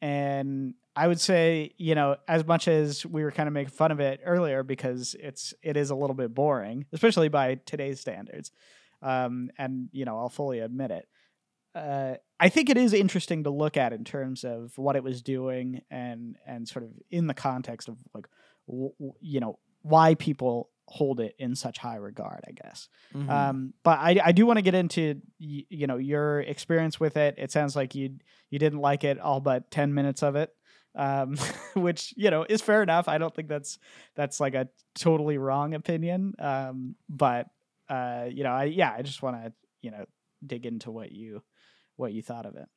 [0.00, 3.90] and i would say you know as much as we were kind of making fun
[3.92, 8.50] of it earlier because it's it is a little bit boring especially by today's standards
[9.02, 11.06] um, and you know i'll fully admit it
[11.74, 15.22] uh, I think it is interesting to look at in terms of what it was
[15.22, 18.26] doing and and sort of in the context of like
[18.66, 22.88] w- w- you know why people hold it in such high regard, I guess.
[23.14, 23.30] Mm-hmm.
[23.30, 27.16] Um, but I, I do want to get into y- you know your experience with
[27.16, 27.36] it.
[27.38, 28.16] It sounds like you
[28.50, 30.52] you didn't like it all but ten minutes of it,
[30.96, 31.36] um,
[31.74, 33.08] which you know is fair enough.
[33.08, 33.78] I don't think that's
[34.16, 36.34] that's like a totally wrong opinion.
[36.40, 37.46] Um, but
[37.88, 40.04] uh, you know, I yeah, I just want to you know
[40.44, 41.42] dig into what you
[41.94, 42.68] what you thought of it.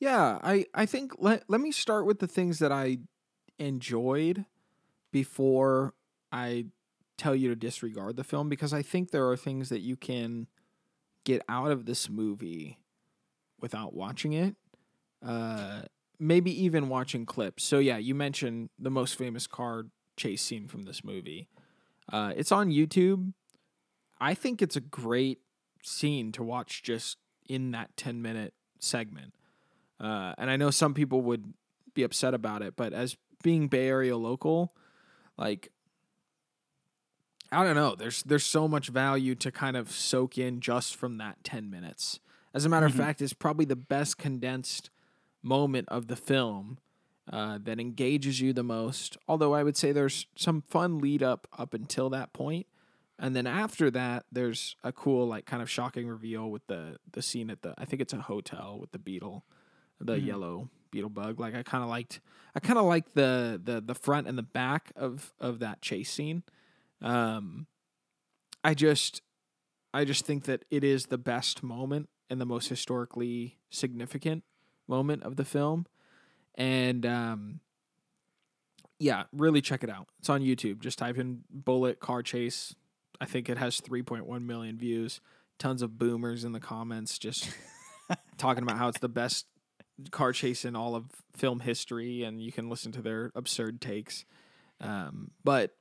[0.00, 2.98] Yeah, I I think let let me start with the things that I
[3.60, 4.44] enjoyed
[5.12, 5.94] before
[6.32, 6.66] I
[7.16, 10.46] tell you to disregard the film because I think there are things that you can
[11.24, 12.78] get out of this movie
[13.60, 14.56] without watching it.
[15.24, 15.82] Uh,
[16.18, 17.64] maybe even watching clips.
[17.64, 21.48] So yeah, you mentioned the most famous car chase scene from this movie.
[22.12, 23.32] Uh, it's on YouTube.
[24.20, 25.38] I think it's a great
[25.82, 29.34] scene to watch just in that 10 minute segment.
[30.00, 31.54] Uh, and I know some people would
[31.94, 34.74] be upset about it, but as being Bay Area local,
[35.36, 35.70] like
[37.54, 37.94] I don't know.
[37.94, 42.20] There's there's so much value to kind of soak in just from that 10 minutes.
[42.52, 43.00] As a matter mm-hmm.
[43.00, 44.90] of fact, it's probably the best condensed
[45.42, 46.78] moment of the film
[47.30, 49.16] uh, that engages you the most.
[49.28, 52.66] Although I would say there's some fun lead up up until that point,
[53.18, 57.22] and then after that, there's a cool like kind of shocking reveal with the the
[57.22, 59.44] scene at the I think it's a hotel with the beetle,
[60.00, 60.26] the mm-hmm.
[60.26, 61.40] yellow beetle bug.
[61.40, 62.20] Like I kind of liked
[62.54, 66.10] I kind of liked the the the front and the back of of that chase
[66.10, 66.42] scene.
[67.04, 67.66] Um,
[68.64, 69.22] I just,
[69.92, 74.42] I just think that it is the best moment and the most historically significant
[74.88, 75.86] moment of the film,
[76.56, 77.60] and um,
[78.98, 80.08] yeah, really check it out.
[80.18, 80.80] It's on YouTube.
[80.80, 82.74] Just type in Bullitt car chase.
[83.20, 85.20] I think it has 3.1 million views.
[85.58, 87.50] Tons of boomers in the comments just
[88.38, 89.46] talking about how it's the best
[90.10, 94.24] car chase in all of film history, and you can listen to their absurd takes.
[94.80, 95.76] Um, but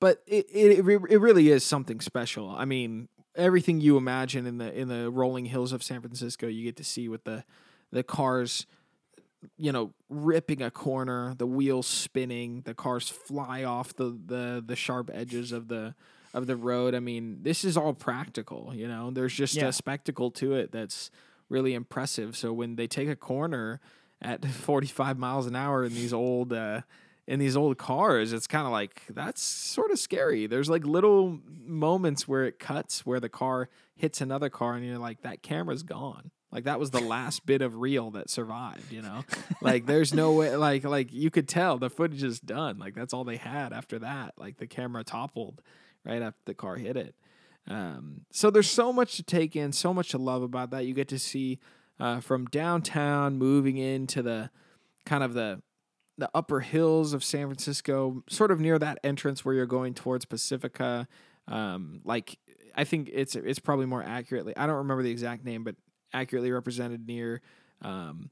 [0.00, 2.50] but it, it it really is something special.
[2.50, 6.64] I mean, everything you imagine in the in the rolling hills of San Francisco, you
[6.64, 7.44] get to see with the
[7.90, 8.66] the cars
[9.56, 14.74] you know, ripping a corner, the wheels spinning, the cars fly off the, the, the
[14.74, 15.94] sharp edges of the
[16.34, 16.92] of the road.
[16.94, 19.10] I mean, this is all practical, you know.
[19.12, 19.68] There's just Yeah.
[19.68, 21.10] a spectacle to it that's
[21.48, 22.36] really impressive.
[22.36, 23.80] So when they take a corner
[24.20, 26.80] at 45 miles an hour in these old uh
[27.28, 30.46] in these old cars, it's kind of like that's sort of scary.
[30.46, 34.96] There's like little moments where it cuts where the car hits another car and you're
[34.96, 36.30] like that camera's gone.
[36.50, 39.24] Like that was the last bit of reel that survived, you know?
[39.60, 42.78] Like there's no way like like you could tell the footage is done.
[42.78, 44.32] Like that's all they had after that.
[44.38, 45.60] Like the camera toppled
[46.04, 47.14] right after the car hit it.
[47.66, 50.86] Um, so there's so much to take in, so much to love about that.
[50.86, 51.58] You get to see
[52.00, 54.48] uh, from downtown moving into the
[55.04, 55.60] kind of the
[56.18, 60.24] the upper hills of San Francisco, sort of near that entrance where you're going towards
[60.24, 61.06] Pacifica.
[61.46, 62.38] Um, like
[62.74, 64.56] I think it's it's probably more accurately.
[64.56, 65.76] I don't remember the exact name, but
[66.12, 67.40] accurately represented near
[67.82, 68.30] um,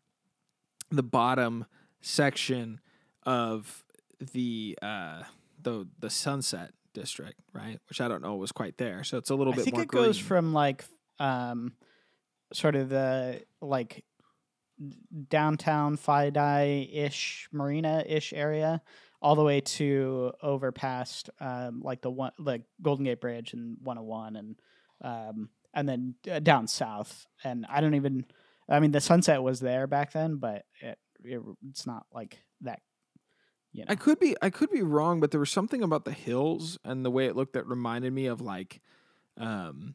[0.91, 1.65] the bottom
[2.01, 2.81] section
[3.25, 3.85] of
[4.33, 5.23] the uh,
[5.63, 7.79] the the Sunset District, right?
[7.89, 9.77] Which I don't know was quite there, so it's a little I bit I think
[9.77, 9.83] more.
[9.83, 10.85] it goes from like
[11.19, 11.73] um
[12.53, 14.05] sort of the like
[15.29, 18.83] downtown FiDi ish marina ish area
[19.23, 23.79] all the way to over past um like the one like Golden Gate Bridge and
[23.83, 24.57] 101 and
[25.03, 27.27] um and then uh, down south.
[27.45, 28.27] And I don't even
[28.69, 32.81] I mean the sunset was there back then but it, it it's not like that
[33.73, 33.91] you know.
[33.91, 37.05] I could be I could be wrong, but there was something about the hills and
[37.05, 38.81] the way it looked that reminded me of like
[39.39, 39.95] um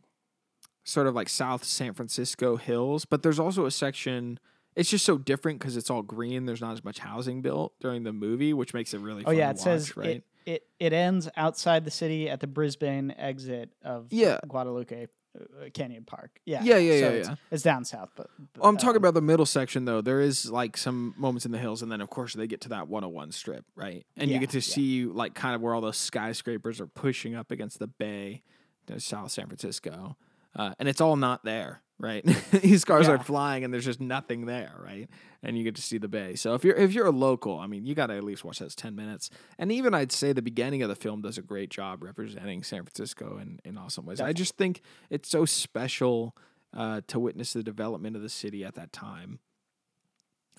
[0.83, 4.39] sort of like South San Francisco hills, but there's also a section
[4.75, 6.45] it's just so different because it's all green.
[6.45, 9.37] There's not as much housing built during the movie, which makes it really Oh fun
[9.37, 10.07] yeah, it watch, says right?
[10.07, 14.39] it, it it ends outside the city at the Brisbane exit of Yeah.
[14.47, 16.39] Guadalupe uh, Canyon Park.
[16.45, 17.35] Yeah, Yeah, yeah, so yeah, it's, yeah.
[17.51, 20.01] It's down south, but, but I'm talking um, about the middle section though.
[20.01, 22.69] There is like some moments in the hills, and then of course they get to
[22.69, 24.05] that 101 strip, right?
[24.17, 24.61] And you get to yeah.
[24.61, 28.43] see like kind of where all those skyscrapers are pushing up against the bay,
[28.87, 30.17] to South San Francisco,
[30.55, 32.25] uh, and it's all not there, right?
[32.51, 35.07] These cars are flying, and there's just nothing there, right?
[35.43, 36.35] And you get to see the bay.
[36.35, 38.59] So if you're if you're a local, I mean, you got to at least watch
[38.59, 39.29] those 10 minutes.
[39.57, 42.83] And even I'd say the beginning of the film does a great job representing San
[42.83, 44.19] Francisco in in awesome ways.
[44.19, 46.35] I just think it's so special
[46.75, 49.39] uh, to witness the development of the city at that time,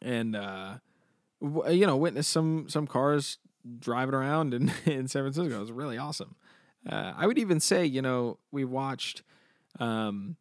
[0.00, 0.74] and uh,
[1.42, 3.38] w- you know, witness some some cars
[3.78, 5.56] driving around in in San Francisco.
[5.56, 6.36] It was really awesome.
[6.88, 9.22] Uh, I would even say, you know, we watched
[9.78, 10.36] um,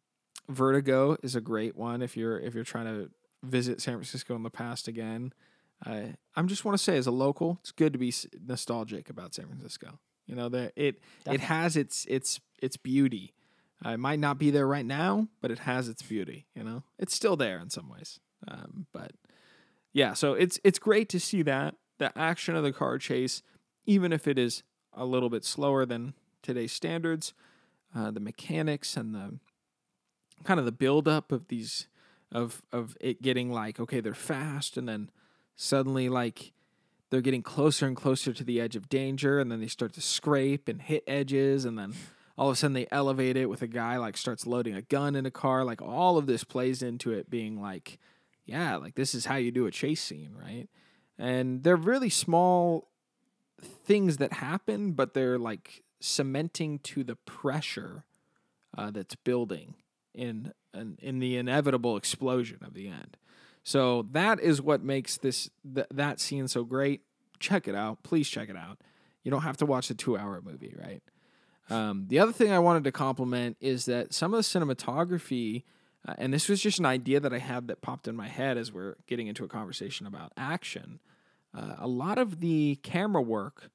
[0.48, 3.10] Vertigo is a great one if you're if you're trying to
[3.42, 5.32] visit San Francisco in the past again.
[5.84, 8.12] I I'm just want to say as a local, it's good to be
[8.46, 9.98] nostalgic about San Francisco.
[10.26, 13.34] You know, that it it has its its its beauty.
[13.84, 16.46] Uh, it might not be there right now, but it has its beauty.
[16.54, 18.20] You know, it's still there in some ways.
[18.46, 19.12] Um, but
[19.92, 23.42] yeah, so it's it's great to see that the action of the car chase,
[23.84, 27.34] even if it is a little bit slower than today's standards,
[27.94, 29.38] uh, the mechanics and the
[30.44, 31.86] kind of the buildup of these
[32.30, 35.10] of of it getting like okay they're fast and then
[35.54, 36.52] suddenly like
[37.10, 40.00] they're getting closer and closer to the edge of danger and then they start to
[40.00, 41.92] scrape and hit edges and then
[42.38, 45.14] all of a sudden they elevate it with a guy like starts loading a gun
[45.14, 45.64] in a car.
[45.64, 47.98] Like all of this plays into it being like
[48.46, 50.68] yeah like this is how you do a chase scene right?
[51.18, 52.88] And they're really small
[53.60, 58.04] things that happen but they're like cementing to the pressure
[58.76, 59.74] uh, that's building
[60.14, 63.16] in in, in the inevitable explosion of the end.
[63.62, 67.02] So that is what makes this th- that scene so great.
[67.38, 68.78] Check it out, please check it out.
[69.22, 71.02] You don't have to watch the two-hour movie, right?
[71.70, 75.62] Um, the other thing I wanted to compliment is that some of the cinematography,
[76.06, 78.58] uh, and this was just an idea that I had that popped in my head
[78.58, 80.98] as we're getting into a conversation about action.
[81.56, 83.70] Uh, a lot of the camera work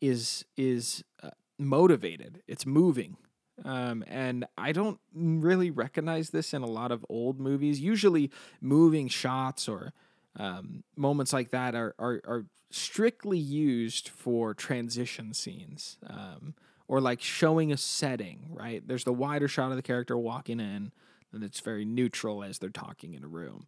[0.00, 2.42] is is uh, motivated.
[2.48, 3.16] It's moving,
[3.64, 7.80] um, and I don't really recognize this in a lot of old movies.
[7.80, 9.92] Usually, moving shots or
[10.36, 16.54] um, moments like that are, are are strictly used for transition scenes, um,
[16.88, 18.48] or like showing a setting.
[18.50, 18.86] Right?
[18.86, 20.92] There's the wider shot of the character walking in,
[21.32, 23.66] and it's very neutral as they're talking in a room.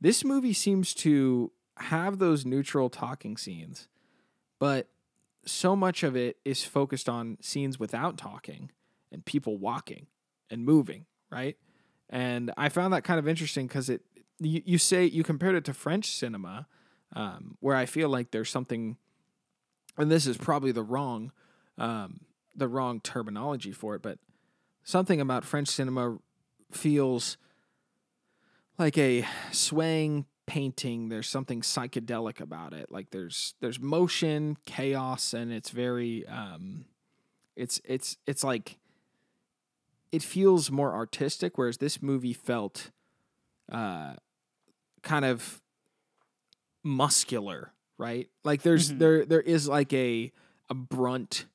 [0.00, 3.88] This movie seems to have those neutral talking scenes,
[4.58, 4.88] but
[5.44, 8.70] so much of it is focused on scenes without talking
[9.12, 10.06] and people walking
[10.50, 11.56] and moving, right?
[12.10, 14.02] And I found that kind of interesting because it
[14.40, 16.66] you, you say you compared it to French cinema,
[17.14, 18.96] um, where I feel like there's something,
[19.96, 21.32] and this is probably the wrong,
[21.78, 22.20] um,
[22.56, 24.18] the wrong terminology for it, but
[24.82, 26.18] something about French cinema
[26.70, 27.36] feels
[28.78, 31.08] like a swaying painting.
[31.08, 32.90] There's something psychedelic about it.
[32.90, 36.86] Like there's there's motion, chaos, and it's very um,
[37.56, 38.78] it's it's it's like
[40.12, 42.90] it feels more artistic, whereas this movie felt
[43.70, 44.14] uh,
[45.02, 45.62] kind of
[46.84, 48.28] muscular, right?
[48.44, 48.98] Like there's Mhm.
[48.98, 50.32] there there is like a
[50.68, 51.46] a brunt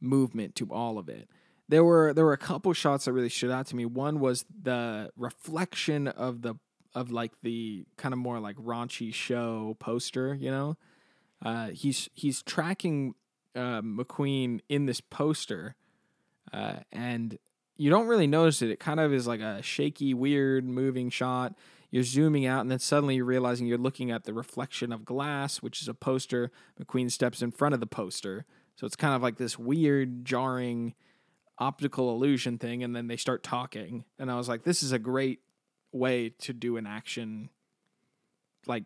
[0.00, 1.28] movement to all of it.
[1.68, 3.86] There were there were a couple shots that really stood out to me.
[3.86, 6.56] One was the reflection of the
[6.94, 10.76] of like the kind of more like raunchy show poster, you know?
[11.42, 13.14] Uh, he's he's tracking
[13.54, 15.76] uh, McQueen in this poster,
[16.52, 17.38] uh, and
[17.76, 18.70] you don't really notice it.
[18.70, 21.54] It kind of is like a shaky, weird, moving shot.
[21.90, 25.58] You're zooming out, and then suddenly you're realizing you're looking at the reflection of glass,
[25.62, 26.50] which is a poster.
[26.82, 30.94] McQueen steps in front of the poster, so it's kind of like this weird, jarring
[31.58, 32.82] optical illusion thing.
[32.82, 35.40] And then they start talking, and I was like, "This is a great
[35.92, 37.48] way to do an action,
[38.66, 38.84] like."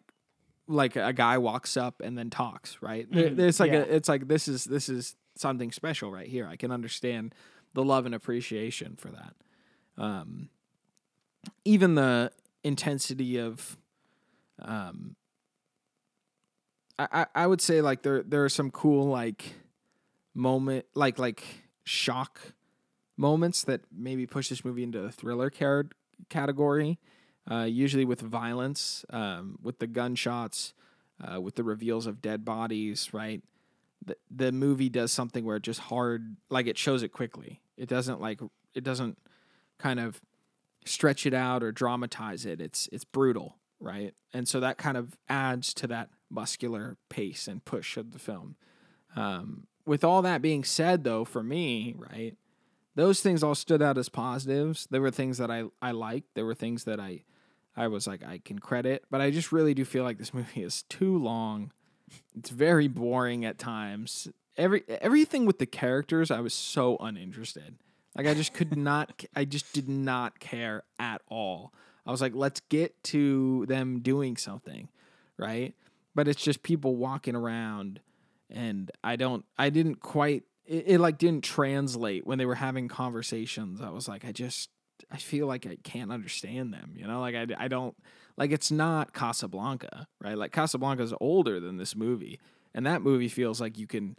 [0.70, 3.10] Like a guy walks up and then talks, right?
[3.10, 3.78] There- Mhm, It's like yeah.
[3.78, 6.46] a, it's like this is this is something special right here.
[6.46, 7.34] I can understand
[7.74, 9.34] the love and appreciation for that.
[9.96, 10.48] Um,
[11.64, 12.32] even the
[12.64, 13.76] intensity of,
[14.60, 15.16] um,
[16.98, 19.54] I, I I would say like there there are some cool like
[20.34, 21.44] moment like like
[21.84, 22.40] shock
[23.16, 25.88] moments that maybe push this movie into the thriller car-
[26.28, 26.98] category.
[27.50, 30.74] Uh, usually with violence, um, with the gunshots,
[31.24, 33.42] uh, with the reveals of dead bodies, right?
[34.04, 37.60] The the movie does something where it just hard like it shows it quickly.
[37.76, 38.40] It doesn't like
[38.74, 39.18] it doesn't
[39.78, 40.20] kind of
[40.84, 42.60] stretch it out or dramatize it.
[42.60, 44.14] It's it's brutal, right?
[44.32, 48.56] And so that kind of adds to that muscular pace and push of the film.
[49.16, 52.36] Um, with all that being said, though, for me, right,
[52.94, 54.86] those things all stood out as positives.
[54.90, 56.34] There were things that I I liked.
[56.34, 57.24] There were things that I
[57.76, 60.62] I was like I can credit, but I just really do feel like this movie
[60.62, 61.72] is too long.
[62.36, 64.28] It's very boring at times.
[64.56, 67.76] Every everything with the characters, I was so uninterested.
[68.16, 69.24] Like I just could not.
[69.36, 71.72] I just did not care at all.
[72.04, 74.88] I was like, let's get to them doing something,
[75.36, 75.74] right?
[76.14, 78.00] But it's just people walking around,
[78.50, 79.44] and I don't.
[79.56, 80.42] I didn't quite.
[80.66, 83.80] It, it like didn't translate when they were having conversations.
[83.80, 84.70] I was like, I just.
[85.12, 86.94] I feel like I can't understand them.
[86.96, 87.46] You know, like I.
[87.56, 87.94] I don't
[88.38, 90.38] like it's not Casablanca, right?
[90.38, 92.40] Like Casablanca is older than this movie,
[92.74, 94.16] and that movie feels like you can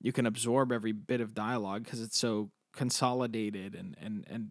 [0.00, 4.48] you can absorb every bit of dialogue because it's so consolidated and and and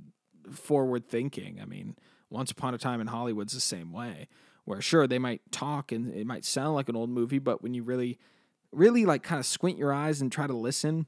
[0.52, 1.60] forward thinking.
[1.62, 1.96] I mean,
[2.30, 4.28] Once Upon a Time in Hollywood's the same way,
[4.66, 7.74] where sure they might talk and it might sound like an old movie, but when
[7.74, 8.18] you really
[8.74, 11.06] really like kind of squint your eyes and try to listen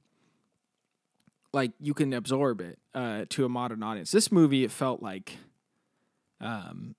[1.54, 4.12] like you can absorb it uh, to a modern audience.
[4.12, 5.38] This movie, it felt like,
[6.41, 6.95] um,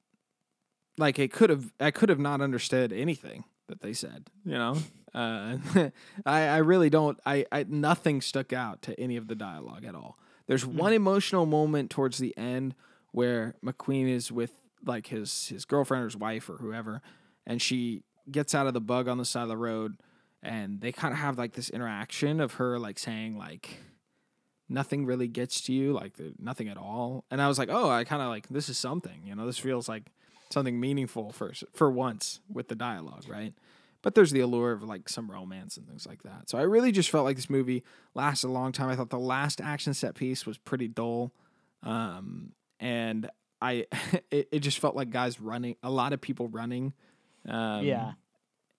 [0.99, 4.29] like it could have I could have not understood anything that they said.
[4.45, 4.77] You know,
[5.15, 5.57] uh,
[6.27, 7.19] I I really don't.
[7.25, 10.19] I, I nothing stuck out to any of the dialogue at all.
[10.47, 12.75] There's one emotional moment towards the end
[13.13, 14.53] where McQueen is with
[14.85, 17.03] like his his girlfriend or his wife or whoever,
[17.47, 19.97] and she gets out of the bug on the side of the road,
[20.43, 23.79] and they kind of have like this interaction of her like saying like
[24.69, 28.03] nothing really gets to you like nothing at all and i was like oh i
[28.03, 30.11] kind of like this is something you know this feels like
[30.51, 33.55] something meaningful for for once with the dialogue right
[34.03, 36.93] but there's the allure of like some romance and things like that so i really
[36.93, 37.83] just felt like this movie
[38.15, 41.33] lasted a long time i thought the last action set piece was pretty dull
[41.83, 43.29] um and
[43.63, 43.87] i
[44.31, 46.93] it, it just felt like guys running a lot of people running
[47.49, 48.13] um Yeah.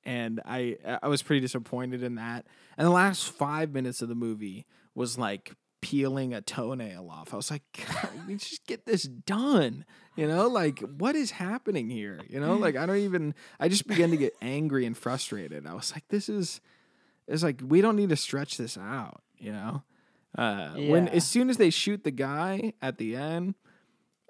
[0.04, 2.46] and I I was pretty disappointed in that.
[2.78, 5.54] And the last five minutes of the movie was like
[5.86, 7.32] peeling a toenail off.
[7.32, 9.86] I was like, God, we just get this done.
[10.16, 12.22] You know, like what is happening here?
[12.28, 13.36] You know, like I don't even.
[13.60, 15.68] I just began to get angry and frustrated.
[15.68, 16.60] I was like, this is.
[17.28, 19.22] It's like we don't need to stretch this out.
[19.38, 19.84] You know,
[20.36, 23.54] uh, when as soon as they shoot the guy at the end,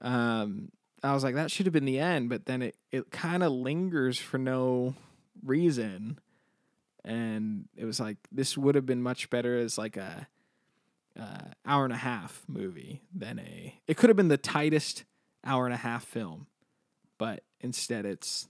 [0.02, 2.28] um, I was like, that should have been the end.
[2.28, 4.94] But then it it kind of lingers for no
[5.42, 6.20] reason
[7.06, 10.28] and it was like this would have been much better as like a
[11.20, 15.06] uh, hour and a half movie than a it could have been the tightest
[15.46, 16.48] hour and a half film
[17.18, 18.48] but instead it's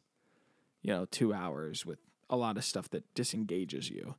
[0.81, 1.99] you know two hours with
[2.29, 4.15] a lot of stuff that disengages you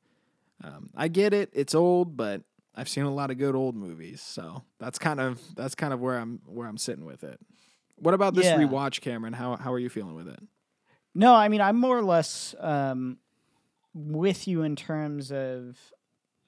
[0.65, 2.43] Um, I get it; it's old, but
[2.75, 6.01] I've seen a lot of good old movies, so that's kind of that's kind of
[6.01, 7.39] where I'm where I'm sitting with it.
[7.97, 8.59] What about this Yeah.
[8.59, 9.35] rewatch, Cameron?
[9.35, 10.41] How how are you feeling with it?
[11.15, 13.19] No, I mean I'm more or less um,
[13.93, 15.77] with you in terms of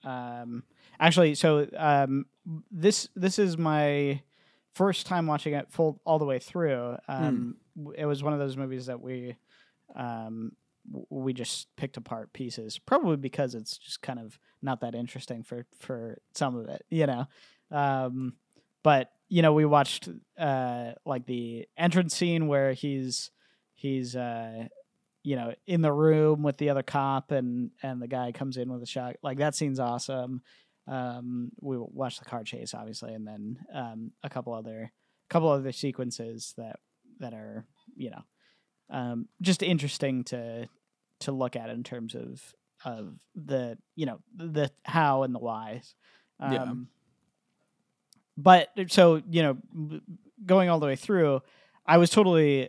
[0.05, 0.63] um,
[1.01, 1.35] actually.
[1.35, 2.27] So um,
[2.71, 4.23] this this is my
[4.75, 6.97] first time watching it full all the way through.
[7.09, 9.37] Um, w- It was one of those movies that we
[9.97, 10.53] um,
[11.11, 15.67] we just picked apart pieces, probably because it's just kind of not that interesting for
[15.79, 17.27] for some of it, you know.
[17.71, 18.35] Um,
[18.83, 23.31] but you know, we watched uh, like the entrance scene where he's
[23.75, 24.67] he's uh
[25.23, 28.73] you know in the room with the other cop and and the guy comes in
[28.73, 30.43] with a shot like that scene's awesome
[30.89, 34.91] um we watched the car chase obviously and then um a couple other
[35.29, 36.77] couple other sequences that
[37.21, 37.65] that are
[37.95, 38.23] you know
[38.91, 40.67] um just interesting to
[41.21, 45.95] to look at in terms of of the you know the how and the whys
[46.41, 46.73] um Yeah.
[48.37, 50.01] but so you know
[50.47, 51.41] going all the way through
[51.87, 52.69] i was totally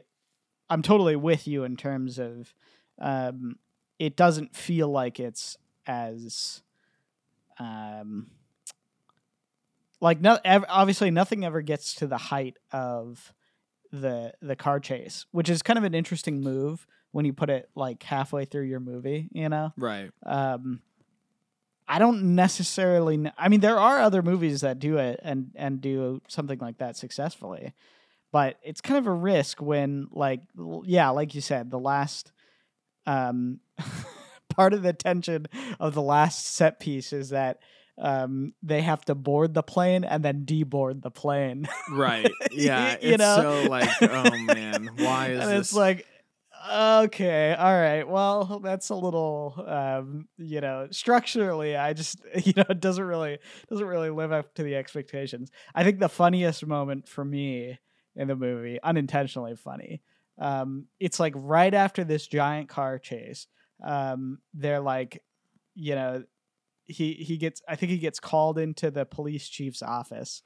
[0.70, 2.54] i'm totally with you in terms of
[3.00, 3.56] um
[4.00, 6.62] it doesn't feel like it's as
[7.60, 8.28] um
[10.02, 13.34] like no ev- obviously nothing ever gets to the height of
[13.92, 17.70] the the car chase which is kind of an interesting move when you put it
[17.76, 20.12] like halfway through your movie you know Right.
[20.26, 20.82] um
[21.92, 25.82] I don't necessarily kn- I mean there are other movies that do it and and
[25.82, 27.74] do something like that successfully.
[28.32, 30.42] But it's kind of a risk when like
[30.86, 32.32] yeah, like you said, the last
[33.08, 33.60] um
[34.60, 35.46] part of the tension
[35.80, 37.60] of the last set piece is that
[37.98, 41.68] um they have to board the plane and then deboard the plane.
[41.90, 42.30] Right.
[42.52, 42.98] Yeah.
[43.02, 43.64] You it's know?
[43.64, 45.60] so like, oh man, why is and this?
[45.60, 46.06] it's like
[46.70, 52.66] okay all right well that's a little um you know structurally i just you know
[52.70, 53.38] it doesn't really
[53.70, 57.80] doesn't really live up to the expectations i think the funniest moment for me
[58.18, 60.02] in the movie unintentionally funny
[60.38, 63.48] um it's like right after this giant car chase
[63.84, 65.24] um they're like
[65.76, 66.24] you know
[66.86, 70.42] he he gets i think he gets called into the police chief's office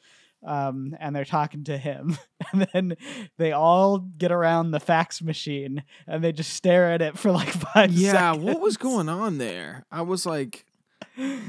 [0.46, 2.18] um, and they're talking to him,
[2.52, 2.98] and then
[3.38, 7.50] they all get around the fax machine and they just stare at it for like
[7.74, 8.12] five yeah.
[8.12, 8.44] seconds.
[8.44, 9.86] What was going on there?
[9.92, 10.66] I was like,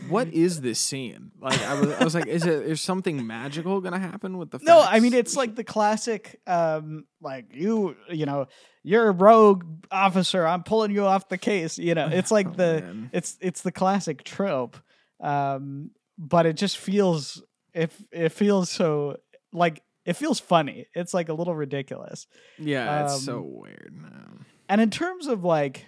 [0.09, 1.33] what is this scene?
[1.41, 4.59] Like, I was, I was like, is it is something magical gonna happen with the?
[4.63, 8.47] No, I mean it's like the classic, um, like you, you know,
[8.83, 10.47] you're a rogue officer.
[10.47, 11.79] I'm pulling you off the case.
[11.79, 13.11] You know, it's like Oh, the man.
[13.13, 14.77] it's it's the classic trope,
[15.21, 17.43] um, but it just feels
[17.73, 19.17] it it feels so
[19.53, 20.87] like it feels funny.
[20.95, 22.27] It's like a little ridiculous.
[22.59, 23.93] yeah, it's so um, weird.
[23.95, 24.45] Man.
[24.69, 25.87] And in terms of like,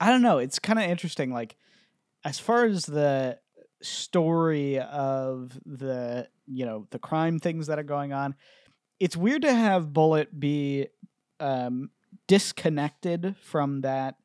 [0.00, 1.32] I don't know, it's kind of interesting.
[1.32, 1.56] Like,
[2.26, 3.38] as far as the
[3.80, 8.34] story of the you know the crime things that are going on,
[8.98, 10.88] it's weird to have Bullitt be
[11.38, 11.90] um,
[12.26, 14.16] disconnected from that.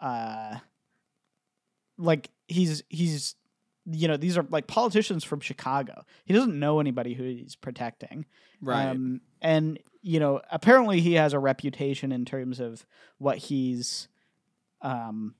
[0.00, 0.58] Uh,
[1.98, 3.34] like he's he's
[3.86, 6.04] you know these are like politicians from Chicago.
[6.24, 8.24] He doesn't know anybody who he's protecting.
[8.62, 8.86] Right.
[8.86, 12.86] Um, and you know, apparently he has a reputation in terms of
[13.18, 14.06] what he's,
[14.80, 15.34] um,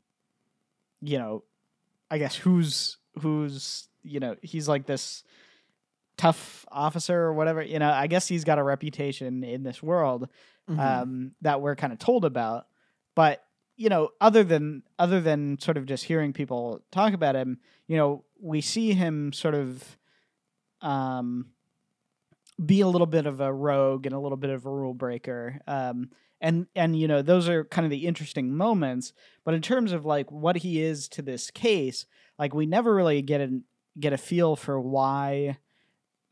[1.00, 1.44] you know,
[2.10, 5.22] I guess who's who's you know he's like this
[6.16, 7.62] tough officer or whatever.
[7.62, 10.28] You know, I guess he's got a reputation in this world
[10.68, 10.78] Mhm.
[10.78, 12.66] um, that we're kind of told about.
[13.14, 13.42] But
[13.76, 17.96] you know, other than other than sort of just hearing people talk about him, you
[17.96, 19.96] know, we see him sort of
[20.82, 21.46] um,
[22.64, 25.60] be a little bit of a rogue and a little bit of a rule breaker.
[25.66, 26.10] Um,
[26.40, 29.12] and and you know, those are kind of the interesting moments.
[29.44, 32.06] But in terms of like what he is to this case,
[32.38, 33.64] like we never really get an
[33.98, 35.58] get a feel for why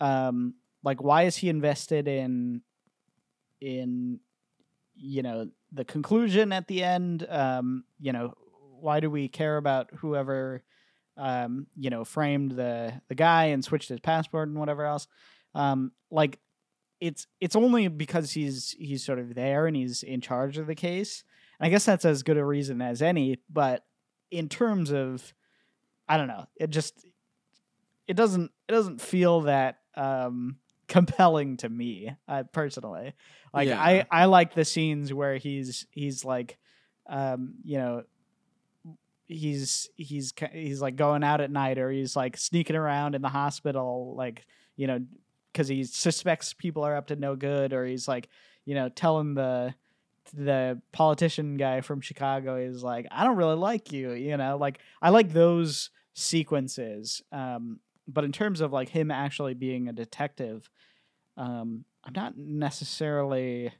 [0.00, 0.54] um
[0.84, 2.62] like why is he invested in
[3.60, 4.20] in
[4.94, 8.32] you know the conclusion at the end um you know
[8.80, 10.62] why do we care about whoever
[11.16, 15.08] um you know framed the the guy and switched his passport and whatever else
[15.54, 16.38] um like
[17.00, 20.74] it's it's only because he's he's sort of there and he's in charge of the
[20.74, 21.22] case
[21.60, 23.84] and i guess that's as good a reason as any but
[24.30, 25.32] in terms of
[26.08, 27.06] i don't know it just
[28.06, 30.56] it doesn't it doesn't feel that um
[30.88, 33.12] compelling to me uh, personally
[33.54, 33.80] like Yeah.
[33.80, 36.58] i i like the scenes where he's he's like
[37.06, 38.02] um you know
[39.26, 43.28] he's he's he's like going out at night or he's like sneaking around in the
[43.28, 44.46] hospital like
[44.76, 45.00] you know
[45.52, 48.28] because he suspects people are up to no good or he's like
[48.64, 49.74] you know telling the
[50.34, 54.78] the politician guy from Chicago is like, I don't really like you, you know, like
[55.00, 57.22] I like those sequences.
[57.32, 60.68] Um, but in terms of like him actually being a detective,
[61.36, 63.72] um, I'm not necessarily.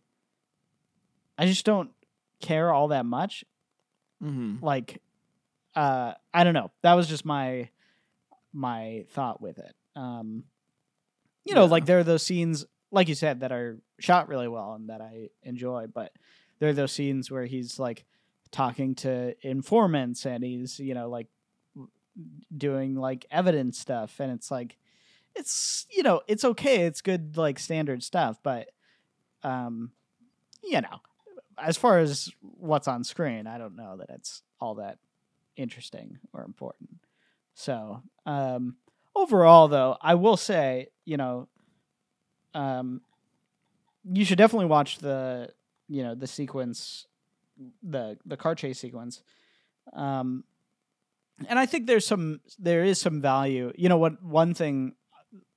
[1.37, 1.91] I just don't
[2.41, 3.45] care all that much.
[4.23, 4.65] Mm-hmm.
[4.65, 5.01] Like,
[5.77, 6.71] uh, I don't know.
[6.83, 7.69] That was just my
[8.53, 9.75] my thought with it.
[9.97, 10.45] Um,
[11.49, 11.71] you know, Yeah.
[11.71, 15.01] like there are those scenes, like you said, that are shot really well and that
[15.01, 16.13] I enjoy, but
[16.59, 18.05] there are those scenes where he's like
[18.51, 21.27] talking to informants and he's you know like
[22.57, 24.77] doing like evidence stuff and it's like
[25.37, 28.71] it's you know it's okay it's good like standard stuff but
[29.43, 29.93] um
[30.65, 30.99] you know
[31.59, 34.99] as far as what's on screen i don't know that it's all that
[35.57, 36.91] interesting or important
[37.55, 38.77] so um
[39.19, 41.49] overall though i will say you know
[42.55, 43.01] um
[44.11, 45.51] you should definitely watch the
[45.89, 47.07] you know the sequence
[47.83, 49.23] the the car chase sequence.
[49.93, 50.45] Um
[51.49, 53.73] and i think there's some there is some value.
[53.77, 54.95] You know what one thing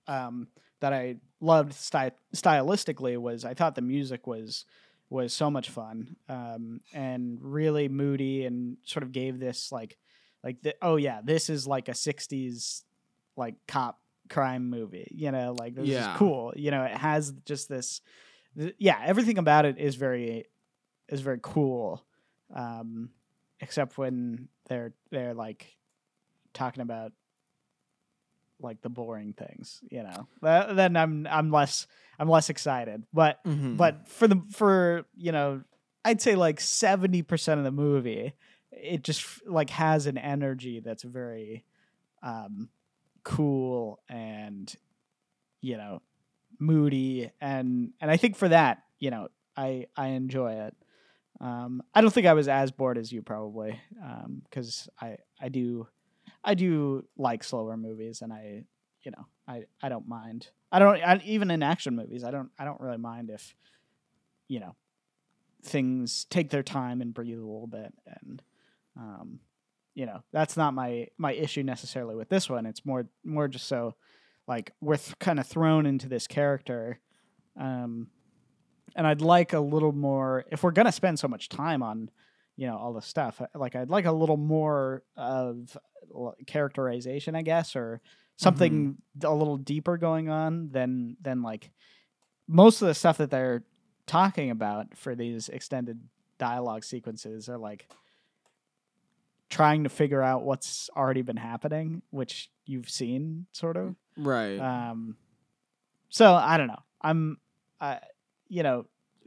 [0.07, 0.47] um
[0.79, 4.65] that i loved sty- stylistically was i thought the music was
[5.09, 9.97] was so much fun um and really moody and sort of gave this like
[10.43, 12.83] like the, oh yeah this is like a 60s
[13.37, 16.11] like cop crime movie you know like this Yeah.
[16.13, 18.01] is cool you know it has just this
[18.57, 20.45] th- yeah everything about it is very
[21.09, 22.03] is very cool
[22.53, 23.09] um
[23.59, 25.75] except when they're they're like
[26.53, 27.11] talking about
[28.59, 31.87] like the boring things you know Th- then i'm i'm less
[32.19, 33.75] i'm less excited but Mm-hmm.
[33.75, 35.61] but for the for you know
[36.05, 38.33] i'd say like 70% of the movie
[38.71, 41.65] it just like has an energy that's very
[42.23, 42.69] um
[43.23, 44.73] cool and
[45.61, 46.01] you know
[46.59, 50.75] moody and and i think for that you know i i enjoy it.
[51.39, 55.49] Um i don't think i was as bored as you probably um because i i
[55.49, 55.87] do
[56.43, 58.63] i do like slower movies and i
[59.03, 60.49] you know i i don't mind.
[60.71, 63.55] I don't I, even in action movies i don't i don't really mind if
[64.47, 64.75] you know
[65.63, 68.41] things take their time and breathe a little bit and
[68.97, 69.39] um
[69.93, 72.65] you know that's not my my issue necessarily with this one.
[72.65, 73.95] It's more more just so
[74.47, 76.99] like we're th- kind of thrown into this character
[77.59, 78.07] um
[78.95, 82.09] and i'd like a little more if we're gonna spend so much time on
[82.57, 85.77] you know all the stuff uh, like i'd like a little more of
[86.47, 88.01] characterization i guess or
[88.37, 91.71] something a little deeper going on than than like
[92.47, 93.63] most of the stuff that they're
[94.07, 95.99] talking about for these extended
[96.37, 97.87] dialogue sequences are like
[99.51, 103.95] trying to figure out what's already been happening, which you've seen sort of.
[104.17, 104.57] right.
[104.57, 105.17] Um,
[106.09, 106.81] so I don't know.
[107.01, 107.37] I'm,
[107.79, 107.97] uh,
[108.47, 108.85] you know,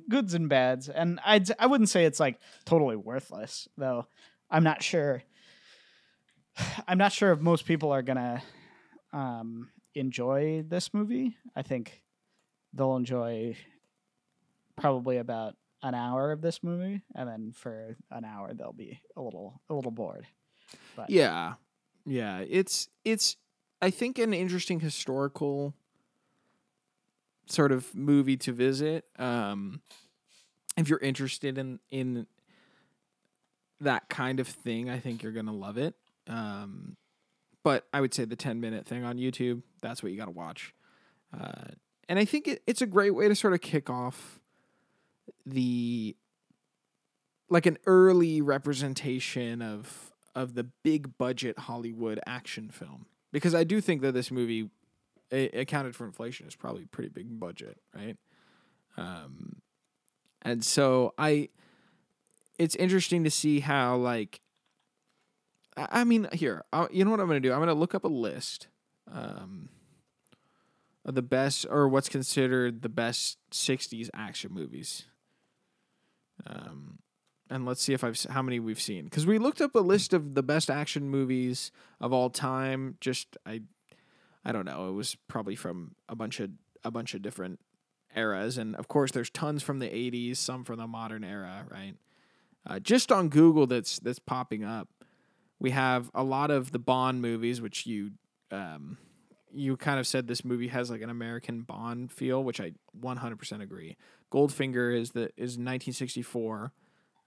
[0.09, 4.07] goods and bads, and I'd I wouldn't say it's like totally worthless though.
[4.51, 5.23] I'm not sure.
[6.89, 8.43] I'm not sure if most people are gonna
[9.13, 11.37] um, enjoy this movie.
[11.55, 12.03] I think
[12.73, 13.57] they'll enjoy
[14.77, 15.55] probably about
[15.85, 19.75] an hour of this movie, and then for an hour they'll be a little a
[19.75, 20.27] little bored.
[20.97, 21.55] But Yeah.
[22.07, 23.37] Yeah, it's it's
[23.81, 25.75] I think an interesting historical
[27.47, 29.05] sort of movie to visit.
[29.19, 29.83] Um
[30.77, 32.27] if you're interested in in
[33.81, 35.95] that kind of thing, I think you're to love it.
[36.27, 36.97] Um
[37.63, 40.31] but I would say the 10 minute thing on YouTube, that's what you got to
[40.31, 40.75] watch.
[41.39, 41.73] Uh
[42.09, 44.41] and I think it, it's a great way to sort of kick off
[45.47, 46.17] the
[47.49, 53.81] like an early representation of of the big budget Hollywood action film because I do
[53.81, 54.71] think that this movie
[55.33, 58.17] accounted for inflation is probably pretty big budget, right?
[58.97, 59.57] Um,
[60.43, 61.49] and so I,
[62.59, 64.41] it's interesting to see how like,
[65.77, 67.53] I, I mean, here, i you know what I'm gonna do?
[67.53, 68.69] I'm gonna look up a list,
[69.11, 69.69] um,
[71.05, 75.07] of the best or what's considered the best '60s action movies.
[76.47, 76.99] Um,
[77.51, 80.13] and let's see if I've how many we've seen because we looked up a list
[80.13, 81.71] of the best action movies
[82.01, 82.97] of all time.
[83.01, 83.63] Just I,
[84.45, 84.89] I don't know.
[84.89, 86.51] It was probably from a bunch of
[86.83, 87.61] a bunch of different
[88.17, 91.95] eras, and of course, there's tons from the '80s, some from the modern era, right?
[92.67, 94.89] Uh, just on Google, that's that's popping up.
[95.59, 98.13] We have a lot of the Bond movies, which you
[98.51, 98.99] um,
[99.53, 103.63] you kind of said this movie has like an American Bond feel, which I 100%
[103.63, 103.97] agree.
[104.35, 106.73] Goldfinger is the is 1964,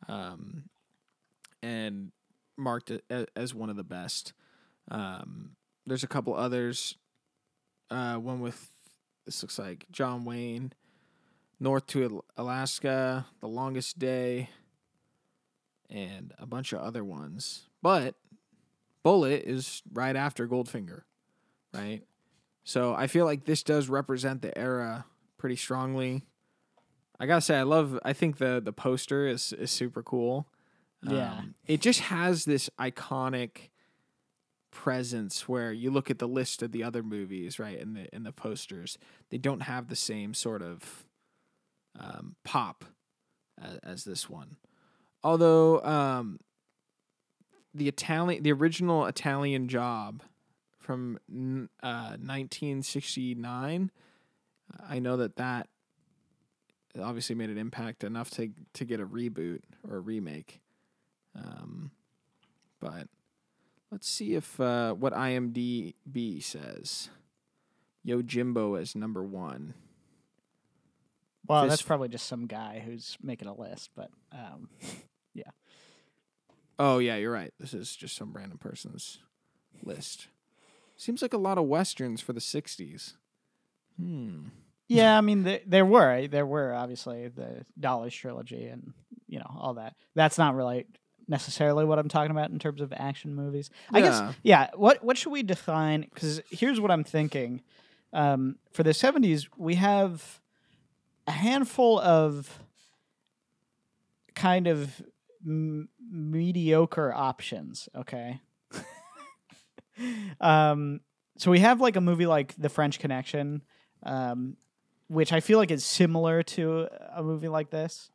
[0.09, 0.63] um,
[1.63, 2.11] and
[2.57, 2.91] marked
[3.35, 4.33] as one of the best.
[4.91, 5.51] Um,
[5.85, 6.97] there's a couple others.
[7.89, 8.69] Uh, one with
[9.25, 10.73] this looks like John Wayne,
[11.61, 14.49] North to Alaska, The Longest Day,
[15.89, 17.69] and a bunch of other ones.
[17.81, 18.15] But
[19.03, 21.03] Bullitt is right after Goldfinger,
[21.73, 22.01] right?
[22.65, 25.05] So I feel like this does represent the era
[25.37, 26.25] pretty strongly.
[27.19, 27.99] I gotta say, I love.
[28.03, 30.47] I think the the poster is is super cool.
[31.03, 31.33] Yeah.
[31.33, 33.69] Um, it just has this iconic
[34.71, 38.23] presence where you look at the list of the other movies, right, in the in
[38.23, 38.97] the posters,
[39.29, 41.05] they don't have the same sort of
[41.99, 42.85] um, pop
[43.59, 44.57] as, as this one.
[45.23, 46.39] Although um,
[47.73, 50.21] the Italian, the original Italian Job
[50.77, 51.17] from
[51.81, 53.91] uh, 1969,
[54.87, 55.67] I know that that
[56.97, 60.61] obviously made an impact enough to to get a reboot or a remake.
[61.35, 61.91] Um,
[62.79, 63.07] but
[63.91, 67.09] let's see if uh, what IMDb says.
[68.05, 69.73] Yojimbo is number one.
[71.47, 74.69] Well, This- that's probably just some guy who's making a list, but um,
[75.33, 75.51] yeah.
[76.79, 77.53] Oh yeah, you're right.
[77.59, 79.19] This is just some random person's
[79.83, 80.27] list.
[80.95, 83.13] Seems like a lot of westerns for the '60s.
[83.99, 84.45] Hmm.
[84.87, 88.93] Yeah, I mean, th- there were there were obviously the Dollars trilogy and
[89.27, 89.95] you know all that.
[90.15, 90.85] That's not really
[91.27, 93.69] necessarily what I'm talking about in terms of action movies.
[93.91, 94.33] I guess Yeah.
[94.43, 94.69] yeah.
[94.75, 96.01] What what should we define?
[96.01, 97.61] Because here's what I'm thinking.
[98.13, 100.39] Um, for the '70s, we have
[101.27, 102.59] a handful of
[104.35, 105.01] kind of
[105.45, 107.89] m- mediocre options.
[107.95, 108.39] Okay.
[110.41, 111.01] um,
[111.37, 113.61] so we have like a movie like The French Connection,
[114.03, 114.55] um,
[115.07, 118.09] which I feel like is similar to a movie like this,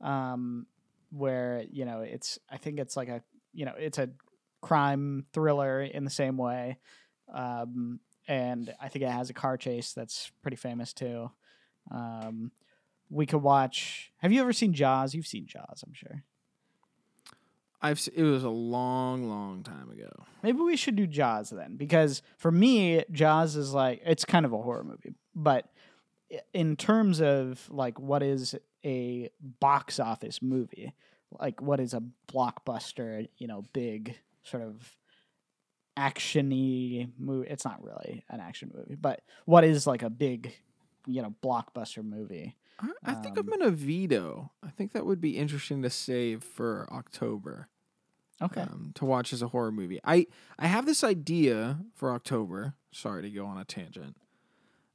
[0.00, 0.66] um,
[1.10, 3.22] where you know it's I think it's like a
[3.52, 4.10] you know it's a
[4.60, 6.78] crime thriller in the same way,
[7.32, 11.30] um, and I think it has a car chase that's pretty famous too.
[11.90, 12.52] Um,
[13.10, 14.12] we could watch.
[14.18, 15.14] Have you ever seen Jaws?
[15.14, 16.24] You've seen Jaws, I'm sure.
[17.80, 20.10] I've it was a long, long time ago.
[20.42, 24.52] Maybe we should do Jaws then, because for me, Jaws is like it's kind of
[24.52, 25.68] a horror movie, but
[26.52, 28.54] in terms of like what is
[28.84, 30.92] a box office movie,
[31.30, 32.02] like what is a
[32.32, 34.96] blockbuster, you know, big sort of
[35.98, 37.48] actiony movie.
[37.48, 40.52] It's not really an action movie, but what is like a big,
[41.06, 42.56] you know, blockbuster movie?
[42.80, 44.50] I, I think I'm Um, gonna veto.
[44.62, 47.68] I think that would be interesting to save for October.
[48.42, 48.60] Okay.
[48.60, 49.98] um, to watch as a horror movie.
[50.04, 50.26] I
[50.58, 52.74] I have this idea for October.
[52.92, 54.16] Sorry to go on a tangent.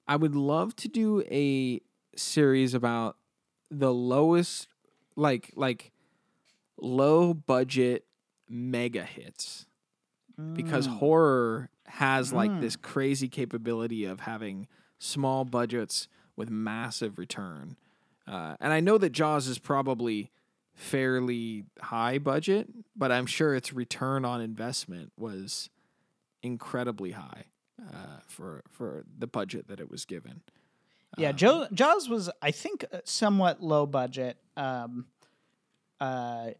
[0.08, 1.82] I would love to do a
[2.16, 3.18] series about
[3.70, 4.68] the lowest
[5.16, 5.92] like like
[6.78, 8.06] low budget
[8.50, 9.66] mega hits
[10.54, 10.98] because Mm.
[10.98, 12.62] horror has like Mm.
[12.62, 14.68] this crazy capability of having
[15.00, 17.76] small budgets with massive return.
[18.28, 20.32] Uh, and I know that Jaws is probably
[20.74, 25.70] fairly high budget, but I'm sure its return on investment was
[26.42, 27.46] incredibly high
[27.90, 30.42] uh, for for the budget that it was given.
[31.18, 34.38] Yeah, Um, Joe Jaws was I think uh, somewhat low budget.
[34.56, 35.08] Um,
[36.00, 36.52] uh,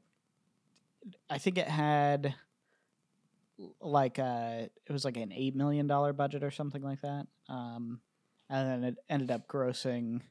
[1.30, 2.36] I think it had
[3.80, 7.28] like uh it was like an eight million dollar budget or something like that.
[7.48, 8.02] Um,
[8.50, 10.22] and then it ended up grossing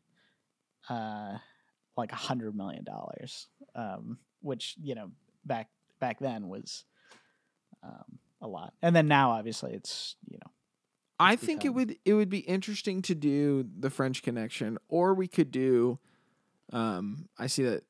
[0.89, 1.39] uh
[1.97, 3.47] like a hundred million dollars.
[3.75, 5.11] Um, which you know
[5.45, 5.69] back
[6.01, 6.85] back then was
[7.83, 8.75] um a lot.
[8.83, 10.51] And then now obviously it's you know
[11.21, 15.29] I think it would it would be interesting to do the French Connection, or we
[15.29, 15.99] could do.
[16.73, 17.85] Um, I see that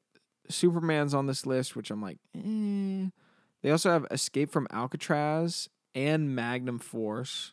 [0.49, 3.09] Superman's on this list, which I'm like, eh.
[3.63, 7.53] They also have Escape from Alcatraz and Magnum Force,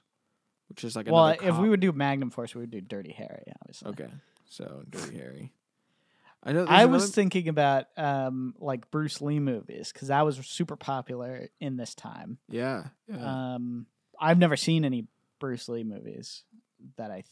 [0.69, 3.43] which is like well if we would do Magnum Force we would do Dirty Harry
[3.61, 3.89] obviously.
[3.89, 4.09] okay,
[4.45, 5.53] so Dirty Harry.
[6.43, 6.65] I know.
[6.67, 11.49] I was another- thinking about um like Bruce Lee movies because that was super popular
[11.59, 12.37] in this time.
[12.49, 13.53] yeah, yeah.
[13.55, 13.85] Um,
[14.19, 15.07] I've never seen any
[15.39, 16.43] Bruce Lee movies
[16.97, 17.25] that I, th-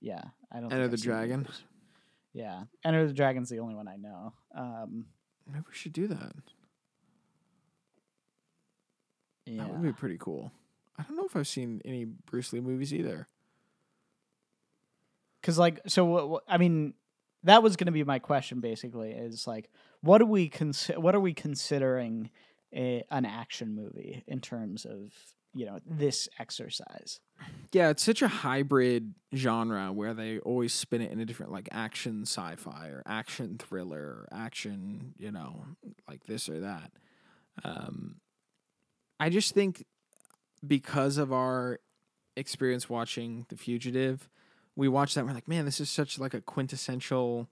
[0.00, 0.22] yeah,
[0.52, 0.72] I don't.
[0.72, 1.46] Enter the Dragon.
[2.32, 4.32] Yeah, Enter the Dragon's the only one I know.
[4.54, 5.06] Um,
[5.50, 6.32] Maybe we should do that.
[9.46, 10.52] yeah, That would be pretty cool.
[10.98, 13.28] I don't know if I've seen any Bruce Lee movies either.
[15.40, 16.04] because like so.
[16.04, 16.94] What, what, I mean,
[17.44, 18.60] that was going to be my question.
[18.60, 19.70] Basically, is like,
[20.00, 21.00] what do we consider?
[21.00, 22.30] What are we considering
[22.74, 25.12] a, an action movie in terms of
[25.58, 27.18] you know this exercise?
[27.72, 31.68] Yeah, it's such a hybrid genre where they always spin it in a different like
[31.72, 35.64] action sci-fi or action thriller or action, you know,
[36.08, 36.92] like this or that.
[37.64, 38.20] Um
[39.18, 39.84] I just think
[40.64, 41.80] because of our
[42.36, 44.28] experience watching The Fugitive,
[44.76, 47.48] we watch that we're like, man, this is such like a quintessential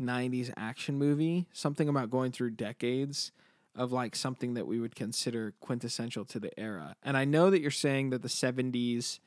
[0.00, 1.46] '90s action movie.
[1.52, 3.30] Something about going through decades
[3.76, 6.96] of like something that we would consider quintessential to the era.
[7.02, 9.18] And I know that you're saying that the '70s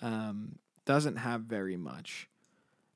[0.00, 2.28] um, doesn't have very much.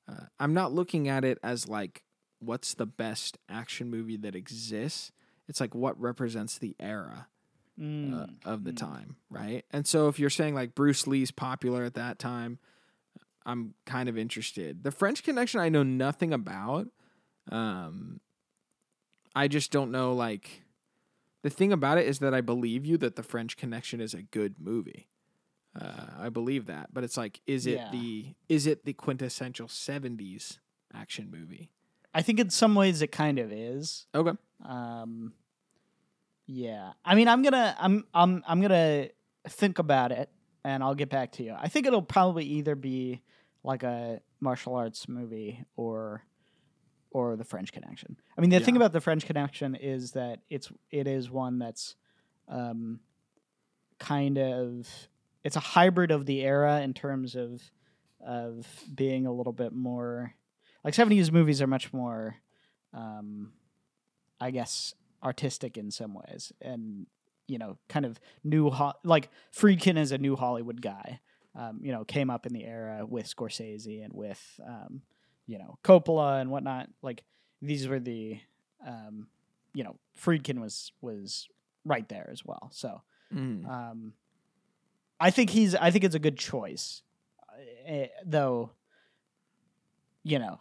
[0.08, 2.02] Uh, I'm not looking at it as like
[2.38, 5.12] what's the best action movie that exists.
[5.48, 7.28] It's like what represents the era
[7.78, 8.76] uh, Mm, of the mm.
[8.76, 9.64] time, right?
[9.72, 12.58] And so if you're saying like Bruce Lee's popular at that time,
[13.44, 14.84] I'm kind of interested.
[14.84, 16.88] The French Connection I know nothing about.
[17.50, 18.20] Um
[19.34, 20.63] I just don't know like
[21.44, 24.22] the thing about it is that I believe you that the French Connection is a
[24.22, 25.06] good movie.
[25.80, 27.90] Uh, I believe that, but it's like, is it Yeah.
[27.92, 30.58] the is it the quintessential '70s
[30.92, 31.70] action movie?
[32.14, 34.06] I think in some ways it kind of is.
[34.14, 35.32] Okay, Um,
[36.46, 39.08] yeah, I mean, I'm gonna, I'm, I'm, I'm gonna
[39.48, 40.30] think about it,
[40.62, 41.54] and I'll get back to you.
[41.58, 43.22] I think it'll probably either be
[43.64, 46.22] like a martial arts movie or,
[47.14, 48.18] or the French Connection.
[48.36, 51.94] I mean, the thing about the French Connection is that it's, it is one that's,
[52.48, 52.98] um,
[53.98, 54.86] kind of,
[55.44, 57.62] it's a hybrid of the era in terms of,
[58.20, 60.34] of being a little bit more,
[60.82, 62.36] like 70s movies are much more,
[62.92, 63.52] um,
[64.40, 67.06] I guess artistic in some ways, and
[67.46, 71.20] you know, kind of new ho- like Friedkin is a new Hollywood guy.
[71.54, 75.02] Um, you know, came up in the era with Scorsese and with um,
[75.46, 76.88] you know Coppola and whatnot.
[77.02, 77.24] Like
[77.62, 78.38] these were the
[78.86, 79.28] um,
[79.74, 81.48] you know Friedkin was was
[81.84, 82.68] right there as well.
[82.72, 83.02] So
[83.34, 83.66] Mm.
[83.68, 84.12] um,
[85.18, 85.74] I think he's.
[85.74, 87.02] I think it's a good choice,
[87.88, 88.70] uh, though.
[90.22, 90.60] You know,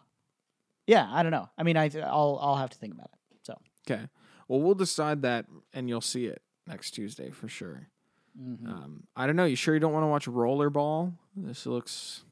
[0.87, 1.07] yeah.
[1.11, 1.49] I don't know.
[1.57, 3.37] I mean, I I'll I'll have to think about it.
[3.43, 3.57] So.
[3.89, 4.07] okay.
[4.47, 7.87] Well, we'll decide that, and you'll see it next Tuesday for sure.
[8.39, 8.67] mhm.
[8.67, 9.45] Um, I don't know.
[9.45, 11.13] You sure you don't want to watch Rollerball?
[11.35, 12.23] This looks.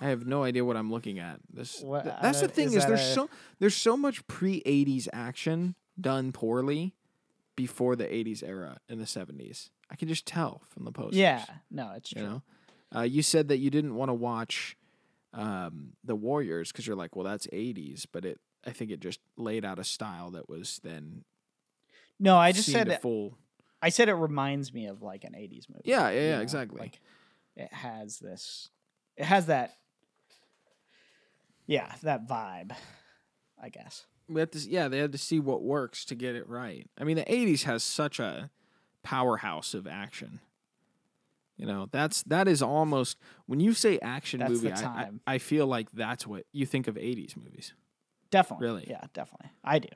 [0.00, 1.40] I have no idea what I'm looking at.
[1.52, 4.62] This what, th- that's the thing is is, there's a- so there's so much pre
[4.62, 6.94] '80s action done poorly
[7.56, 9.70] before the '80s era in the '70s.
[9.90, 11.18] I can just tell from the posters.
[11.18, 12.30] Yeah, no, it's you true.
[12.30, 12.42] know.
[12.94, 14.76] Uh, you said that you didn't want to watch
[15.32, 18.40] um, the Warriors because you're like, well, that's '80s, but it.
[18.64, 21.24] I think it just laid out a style that was then.
[22.20, 23.36] No, I just said it, full.
[23.80, 25.82] I said it reminds me of like an '80s movie.
[25.84, 26.80] Yeah, yeah, you yeah, know, exactly.
[26.80, 27.00] Like
[27.56, 28.70] it has this,
[29.16, 29.74] it has that,
[31.66, 32.72] yeah, that vibe.
[33.62, 34.06] I guess.
[34.28, 37.04] we had to yeah they had to see what works to get it right i
[37.04, 38.50] mean the 80s has such a
[39.04, 40.40] powerhouse of action
[41.56, 45.10] you know that's that is almost when you say action That's movie I, I.
[45.34, 47.72] I feel like that's what you think of 80s movies
[48.30, 48.66] Definitely.
[48.66, 48.86] Really?
[48.88, 49.50] Yeah, definitely.
[49.62, 49.88] I do.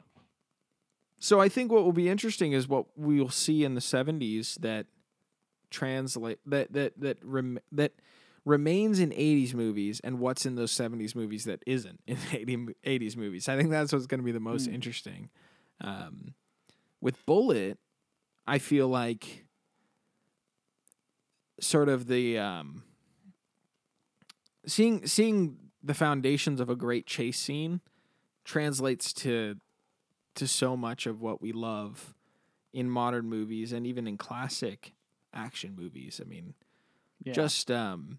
[1.18, 4.60] so i think what will be interesting is what we will see in the 70s
[4.60, 4.86] that
[5.70, 7.92] translate that that that rem, that
[8.46, 13.16] remains in 80s movies and what's in those 70s movies that isn't in 80, 80s
[13.16, 14.74] movies i think that's what's going to be the most Hmm.
[14.74, 15.28] interesting
[15.82, 16.34] um,
[17.02, 17.78] with Bullitt
[18.46, 19.44] i feel like
[21.60, 22.82] sort of the um,
[24.66, 27.80] seeing seeing the foundations of a great chase scene
[28.44, 29.56] translates to
[30.34, 32.14] to so much of what we love
[32.72, 34.92] in modern movies and even in classic
[35.32, 36.20] action movies.
[36.22, 36.54] I mean,
[37.24, 37.32] Yeah.
[37.32, 38.18] just um,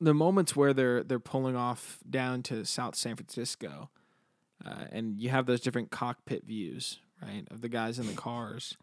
[0.00, 3.90] the moments where they're they're pulling off down to South San Francisco,
[4.64, 8.76] uh, and you have those different cockpit views, right, of the guys in the cars.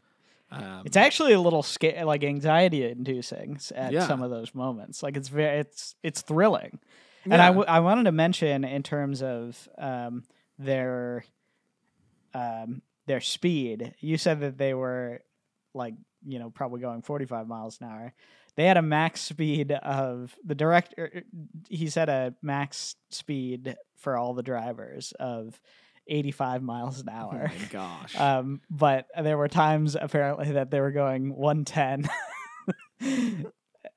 [0.51, 4.07] Um, It's actually a little scary, like anxiety inducing at Yeah.
[4.07, 5.01] some of those moments.
[5.01, 6.79] Like it's very, it's it's thrilling.
[7.25, 7.79] And I, yeah.
[7.79, 10.23] wanted to mention in terms of um,
[10.59, 11.23] their
[12.33, 13.93] um, their speed.
[13.99, 15.21] You said that they were
[15.73, 15.93] like
[16.25, 18.13] you know probably going 45 miles an hour.
[18.55, 21.23] They had a max speed of the director.
[21.69, 25.59] He said a max speed for all the drivers of
[26.07, 27.51] 85 miles an oh hour.
[27.51, 28.15] my gosh.
[28.19, 32.09] Um, but there were times apparently that they were going 110.
[33.01, 33.49] uh,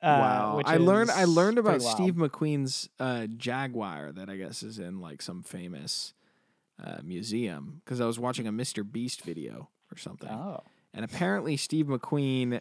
[0.02, 0.62] wow.
[0.64, 1.82] I learned I learned about.
[1.82, 6.14] Steve McQueen's uh, Jaguar that I guess is in like some famous
[6.82, 8.90] uh, museum because I was watching a Mr.
[8.90, 10.30] Beast video or something.
[10.30, 10.62] Oh,
[10.94, 12.60] And apparently, Steve McQueen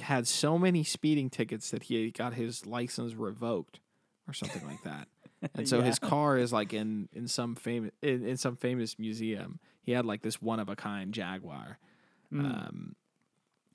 [0.00, 3.80] had so many speeding tickets that he got his license revoked
[4.26, 5.08] or something like that.
[5.54, 5.84] And so Yeah.
[5.84, 9.60] his car is like in in some famous in, in some famous museum.
[9.82, 11.78] He had like this one of a kind Jaguar.
[12.32, 12.44] Mm.
[12.44, 12.96] Um,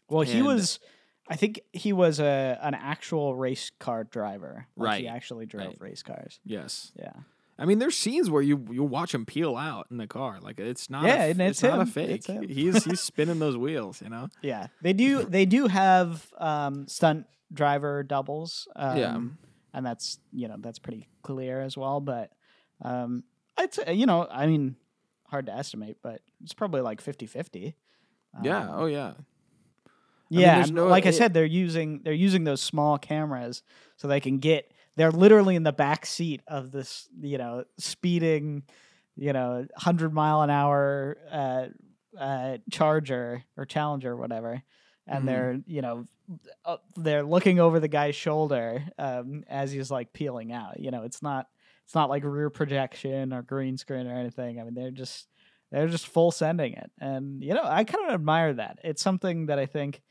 [0.09, 0.79] well, he was.
[1.29, 4.67] I think he was a an actual race car driver.
[4.75, 5.77] Like He actually drove right.
[5.79, 6.41] race cars.
[6.43, 7.13] yes, Yeah.
[7.64, 10.39] I mean there's scenes where you you watch him peel out in the car.
[10.41, 12.28] Like it's not Yeah, a, and it's not a fake.
[12.28, 12.51] It's.
[12.53, 14.01] He's he's spinning those wheels.
[14.01, 14.28] You know.
[14.41, 14.68] Yeah.
[14.82, 15.24] They do.
[15.24, 18.68] They do have um, stunt driver doubles.
[18.76, 19.22] Um, Yeah.
[19.74, 22.01] And that's you know that's pretty clear as well.
[22.01, 22.32] But
[22.82, 23.24] um,
[23.72, 24.76] say you know, I mean,
[25.28, 27.74] hard to estimate, but it's probably like 50-50.
[28.43, 28.57] yeah.
[28.59, 29.14] Um, Oh yeah.
[30.30, 33.64] mean, yeah, and no- like I said, they're using they're using those small cameras
[33.95, 34.70] so they can get.
[34.95, 38.63] They're literally in the back seat of this, you know, speeding,
[39.15, 41.67] you know, hundred mile an hour uh,
[42.17, 44.61] uh, Charger or Challenger, or whatever,
[45.07, 45.27] and Mhm.
[45.27, 46.05] they're you know,
[46.65, 50.79] uh, they're looking over the guy's shoulder um, as he's like peeling out.
[50.79, 51.47] You know, it's not
[51.85, 54.59] it's not like rear projection or green screen or anything.
[54.59, 55.27] I mean, they're just
[55.71, 58.79] they're just full sending it, and you know, I kind of admire that.
[58.83, 60.01] It's something that I think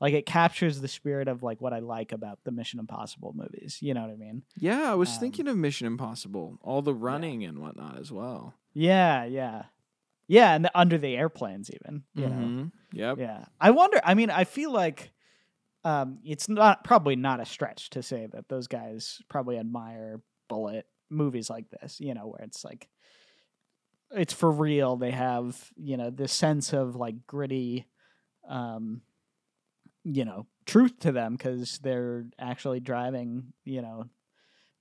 [0.00, 3.78] like it captures the spirit of like what I like about the Mission Impossible movies.
[3.80, 4.42] You know what I mean?
[4.56, 8.54] Yeah, I was Um, thinking of Mission Impossible, all the running and whatnot as well.
[8.74, 9.64] Yeah, yeah,
[10.28, 12.04] yeah, and the, under the airplanes even.
[12.14, 12.72] You know, Mhm.
[12.92, 13.18] Yep.
[13.18, 13.44] yeah.
[13.60, 14.00] I wonder.
[14.04, 15.10] I mean, I feel like
[15.84, 20.86] um, it's not probably not a stretch to say that those guys probably admire Bullitt
[21.10, 21.98] movies like this.
[22.00, 22.88] You know, where it's like
[24.10, 24.96] it's for real.
[24.96, 27.86] They have you know this sense of like gritty.
[28.48, 29.02] Um,
[30.10, 34.04] you know truth to them because they're actually driving you know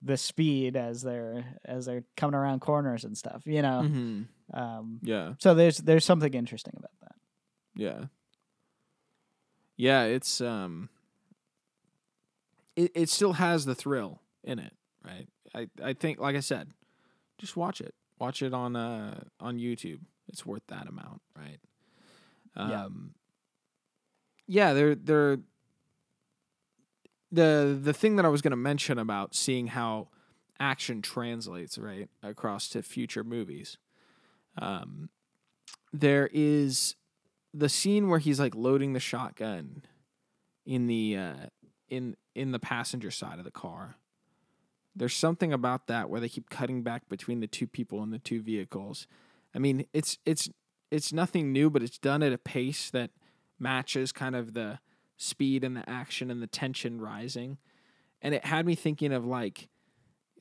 [0.01, 4.21] the speed as they're as they're coming around corners and stuff you know hmm
[4.53, 5.33] um Yeah.
[5.39, 7.15] so there's there's something interesting about that
[7.75, 8.05] Yeah.
[9.75, 10.89] Yeah, it's um
[12.75, 14.73] it it still has the thrill in it,
[15.05, 15.27] right?
[15.53, 16.69] I I think like I said,
[17.37, 17.93] just watch it.
[18.19, 19.99] Watch it on uh on YouTube.
[20.27, 21.59] It's worth that amount, right?
[22.55, 22.87] Um Yeah,
[24.73, 25.39] they're they're
[27.31, 30.07] the the thing that I was going to mention about seeing how
[30.59, 33.77] action translates right across to future movies.
[34.59, 35.09] Um
[35.93, 36.95] there is
[37.53, 39.83] the scene where he's like loading the shotgun
[40.65, 41.47] in the uh
[41.89, 43.97] in in the passenger side of the car.
[44.95, 48.19] There's something about that where they keep cutting back between the two people in the
[48.19, 49.05] two vehicles.
[49.53, 50.49] I mean, it's it's
[50.89, 53.11] it's nothing new, but it's done at a pace that
[53.59, 54.79] matches kind of the
[55.17, 57.57] speed and the action and the tension rising.
[58.21, 59.69] And it had me thinking of like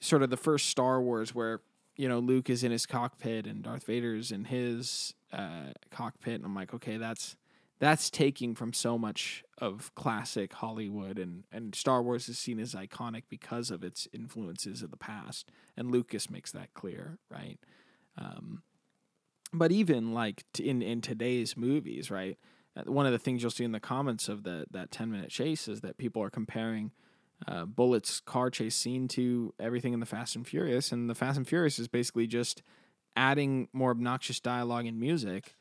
[0.00, 1.60] sort of the first Star Wars where,
[1.96, 6.34] you know, Luke is in his cockpit and Darth Vader's in his uh, cockpit.
[6.34, 7.36] And I'm like, okay, that's
[7.78, 12.74] that's taking from so much of classic Hollywood and, and Star Wars is seen as
[12.74, 15.50] iconic because of its influences of the past.
[15.76, 17.58] And Lucas makes that clear, right?
[18.16, 18.62] Um,
[19.52, 22.38] but even like t- in, in today's movies, right?
[22.76, 25.30] Uh, One of the things you'll see in the comments of the that 10 minute
[25.30, 26.92] chase is that people are comparing
[27.46, 30.92] uh, Bullitt's car chase scene to everything in the Fast and Furious.
[30.92, 32.62] And the Fast and Furious is basically just
[33.16, 35.54] adding more obnoxious dialogue and music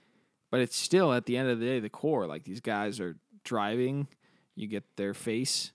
[0.51, 3.15] but it's still at the end of the day the core like these guys are
[3.43, 4.07] driving
[4.55, 5.71] you get their face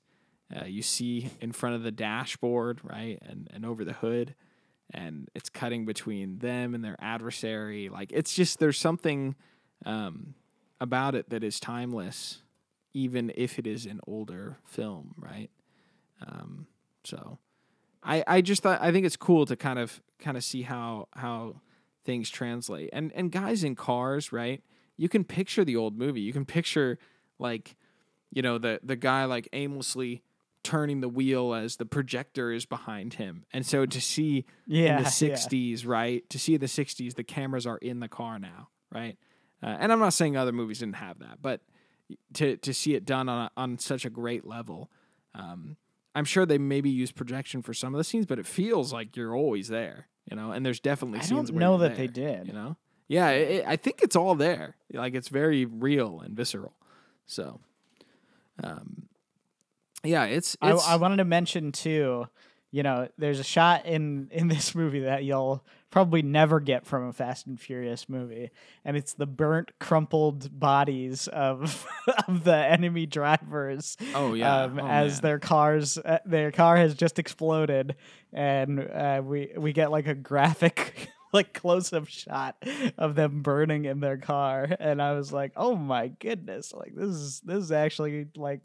[0.55, 4.34] uh, you see in front of the dashboard right and and over the hood
[4.93, 9.34] and it's cutting between them and their adversary like it's just there's something
[9.86, 10.34] um,
[10.81, 12.43] about it that is timeless
[12.93, 15.51] even if it is an older film right
[16.26, 16.66] um,
[17.05, 17.39] so
[18.03, 21.09] I, I just thought I think it's cool to kind of kind of see how
[21.14, 21.57] how
[22.05, 22.91] things translate.
[22.93, 24.62] And and guys in cars, right?
[24.97, 26.20] You can picture the old movie.
[26.20, 26.99] You can picture
[27.39, 27.76] like,
[28.31, 30.22] you know, the the guy like aimlessly
[30.62, 33.45] turning the wheel as the projector is behind him.
[33.53, 35.37] And so to see yeah in the yeah.
[35.37, 36.28] 60s, right?
[36.31, 39.16] To see the 60s, the cameras are in the car now, right?
[39.63, 41.61] Uh, and I'm not saying other movies didn't have that, but
[42.35, 44.91] to to see it done on a, on such a great level,
[45.35, 45.77] um,
[46.15, 49.17] I'm sure they maybe use projection for some of the scenes, but it feels like
[49.17, 50.51] you're always there, you know.
[50.51, 52.77] And there's definitely i scenes don't where know that they did you know.
[53.07, 54.77] Yeah, it, it- I think it's all there.
[54.93, 56.75] Like it's very real and visceral.
[57.27, 57.61] So,
[58.65, 59.09] um,
[60.03, 62.27] yeah, it's, I, it's I wanted to mention too
[62.71, 67.09] you know there's a shot in in this movie that you'll probably never get from
[67.09, 68.51] a fast and furious movie
[68.85, 71.85] and it's the burnt crumpled bodies of
[72.29, 75.23] of the enemy drivers oh yeah, um, oh, as man.
[75.23, 77.97] their cars uh, their car has just exploded
[78.33, 82.57] and uh, we we get like a graphic like close up shot
[82.99, 87.09] of them burning in their car and i was like oh my goodness like this
[87.09, 88.61] is this is actually like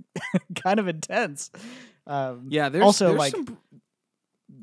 [0.55, 1.49] kind of intense
[2.07, 3.57] um Yeah, there's also, there's like- some,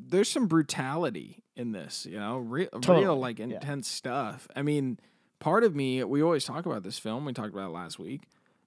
[0.09, 3.47] there's some brutality in this, you know, real, Totally, real like yeah.
[3.47, 4.49] intense stuff.
[4.57, 4.99] I mean,
[5.39, 7.25] part of me, we always talk about this film.
[7.25, 8.23] We talked about it last week.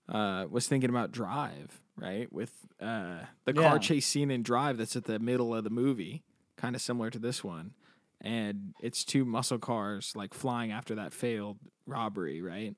[0.07, 2.31] Uh, was thinking about Drive, right?
[2.31, 6.23] With uh, the car chase scene in Drive that's at the middle of the movie,
[6.57, 7.73] kind of similar to this one,
[8.21, 11.57] and it's two muscle cars like flying after that failed
[11.87, 12.77] robbery, right?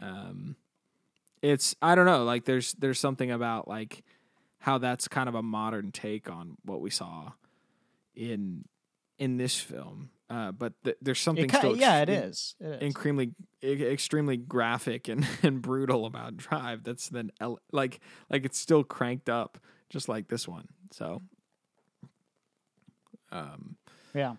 [0.00, 0.56] Um,
[1.42, 4.02] it's I don't know, like there's there's something about like
[4.60, 7.32] how that's kind of a modern take on what we saw
[8.14, 8.64] in
[9.18, 10.10] in this film.
[10.30, 12.54] uh, but th- there's something still yeah, it is.
[12.60, 12.82] It is.
[12.82, 13.32] extremely
[13.62, 16.82] extremely graphic and, and brutal about Drive.
[16.84, 18.00] That's then ele- like
[18.30, 19.58] like it's still cranked up
[19.90, 20.68] just like this one.
[20.90, 21.22] So
[23.30, 23.76] um
[24.14, 24.34] yeah.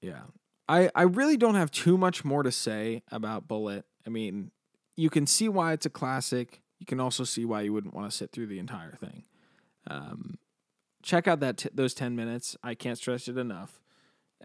[0.00, 0.22] yeah.
[0.68, 3.84] I I really don't have too much more to say about Bullitt.
[4.06, 4.50] I mean,
[4.96, 6.60] you can see why it's a classic.
[6.78, 9.24] You can also see why you wouldn't want to sit through the entire thing.
[9.88, 10.38] Um
[11.04, 12.56] check out that t- those 10 minutes.
[12.62, 13.80] I can't stress it enough.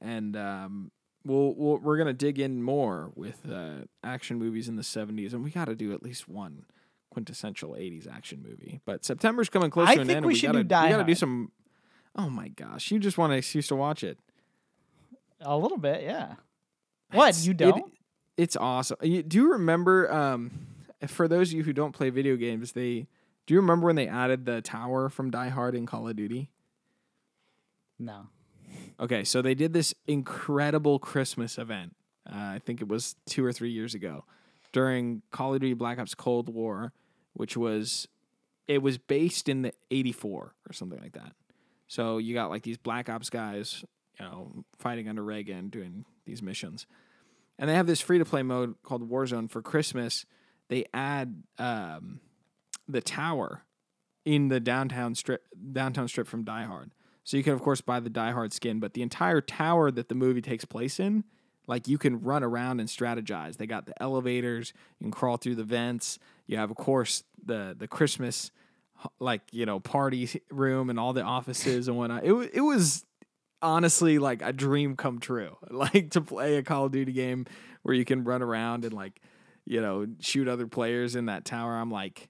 [0.02, 0.92] And um
[1.26, 5.34] we'll, we'll we're going to dig in more with uh, action movies in the 70s
[5.34, 6.66] and we got to do at least one
[7.12, 8.80] quintessential 80s action movie.
[8.86, 10.26] But September's coming close I to an think end.
[10.26, 11.52] we and should gotta, do Die We got to do some
[12.16, 14.18] Oh my gosh, you just want an excuse to watch it.
[15.42, 16.36] A little bit, yeah.
[17.12, 17.94] What It's- you it- don't?
[18.38, 18.98] it's awesome.
[19.02, 20.12] You, do you remember?
[20.12, 20.52] Um,
[21.08, 23.08] for those of you who don't play video games, they
[23.50, 26.52] do you remember when they added the tower from Die Hard in Call of Duty?
[27.98, 28.28] no.
[29.00, 31.96] Okay, so they did this incredible Christmas event.
[32.32, 34.24] Uh, I think it was two or three years ago
[34.72, 36.94] during Call of Duty Black Ops Cold War,
[37.34, 38.08] which was
[38.68, 41.34] it was based in the '84 or something like that.
[41.88, 43.84] So you got like these Black Ops guys,
[44.20, 46.86] you know, fighting under Reagan, doing these missions,
[47.58, 50.28] and they have this free to play mode called Warzone for Christmas.
[50.68, 52.20] They add um,
[52.90, 53.64] the tower
[54.26, 56.92] in the downtown strip, downtown strip from Die Hard.
[57.24, 60.10] So you can of course buy the Die Hard skin, but the entire tower that
[60.10, 61.24] the movie takes place in,
[61.68, 63.58] like you can run around and strategize.
[63.58, 66.20] They got the elevators, you can crawl through the vents.
[66.48, 68.52] You have of course the the Christmas
[69.20, 72.26] like, you know, party room and all the offices and whatnot.
[72.26, 73.06] It it was
[73.62, 75.58] honestly like a dream come true.
[75.70, 77.46] Like to play a Call of Duty game
[77.84, 79.22] where you can run around and like,
[79.66, 81.78] you know, shoot other players in that tower.
[81.78, 82.30] I'm like,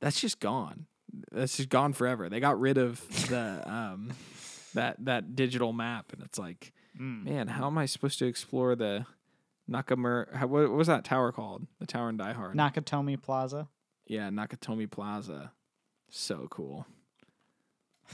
[0.00, 0.86] that's just gone.
[1.32, 2.28] That's just gone forever.
[2.28, 4.12] They got rid of the um
[4.74, 7.24] that that digital map and it's like, Mm.
[7.24, 9.06] man, how am I supposed to explore the
[9.70, 11.66] Nakamura how, what, what was that tower called?
[11.78, 12.56] The tower in Die Hard.
[12.56, 13.68] Nakatomi Plaza.
[14.06, 15.52] yeah, Nakatomi Plaza.
[16.10, 16.86] So cool.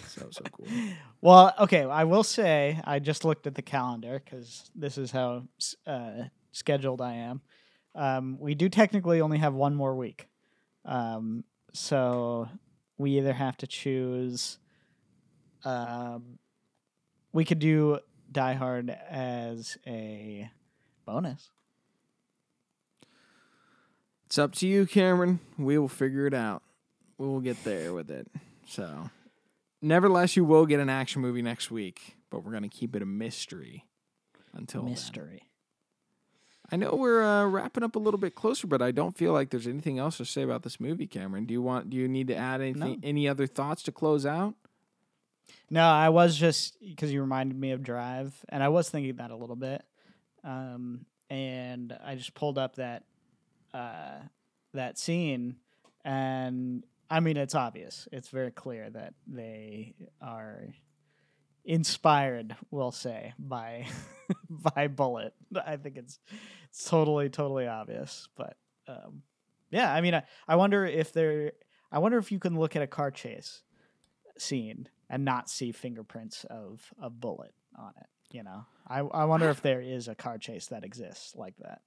[0.09, 0.67] So so cool.
[1.23, 5.45] Well, okay, I will say I just looked at the calendar because this is how
[5.87, 7.41] uh, scheduled I am.
[7.95, 10.29] Um, we do technically only have one more week,
[10.85, 11.43] um,
[11.77, 12.49] so
[12.99, 14.59] we either have to choose.
[15.65, 16.39] Um,
[17.33, 17.99] we could do
[18.33, 20.51] Die Hard as a
[21.05, 21.51] bonus.
[24.27, 25.39] It's up to you, Cameron.
[25.59, 26.63] We will figure it out.
[27.19, 28.27] We will get there with it.
[28.67, 29.11] So,
[29.81, 33.03] nevertheless, you will get an action movie next week, but we're going to keep it
[33.03, 33.85] a mystery
[34.53, 34.83] until.
[34.83, 35.46] Mystery.
[36.71, 39.51] I know we're uh, wrapping up a little bit closer, but I don't feel like
[39.51, 41.45] there's anything else to say about this movie, Cameron.
[41.45, 41.91] Do you want?
[41.91, 43.01] Do you need to add anything?
[43.03, 44.55] Any other thoughts to close out?
[45.71, 49.31] No, I was just because you reminded me of Drive, and I was thinking that
[49.31, 49.85] a little bit.
[50.45, 53.05] Um, and I just pulled up that
[53.75, 54.19] uh,
[54.75, 55.57] that scene,
[56.05, 58.09] and I mean, it's obvious.
[58.13, 60.69] It's very clear that they are
[61.67, 63.87] inspired, we'll say, by
[64.51, 65.35] by Bullitt.
[65.55, 66.19] I think it's
[66.71, 68.29] it's totally totally obvious.
[68.37, 68.57] But
[68.89, 69.23] um,
[69.71, 71.53] yeah, I mean, I, I wonder if there.
[71.93, 73.63] I wonder if you can look at a car chase
[74.39, 78.07] scene and not see fingerprints of a Bullitt on it.
[78.31, 81.83] You know, I I wonder if there is a car chase that exists like that.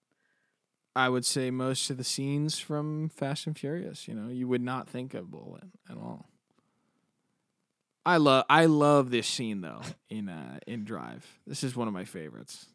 [0.96, 4.08] I would say most of the scenes from Fast and Furious.
[4.08, 6.29] You know, you would not think of Bullitt at all.
[8.06, 11.26] I love I love this scene though in uh, in Drive.
[11.45, 12.66] This is one of my favorites.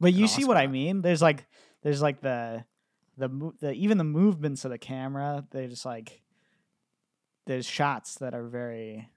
[0.00, 1.00] But you see what I mean?
[1.00, 1.46] There's like
[1.82, 2.64] there's like the
[3.16, 5.44] the the even the movements of the camera.
[5.50, 6.22] They just like
[7.46, 9.08] there's shots that are very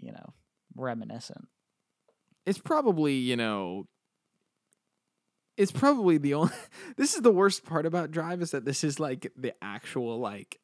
[0.00, 0.32] you know
[0.76, 1.48] reminiscent.
[2.46, 3.86] It's probably you know.
[5.56, 6.52] It's probably the only.
[6.96, 10.60] This is the worst part about Drive is that this is like the actual like.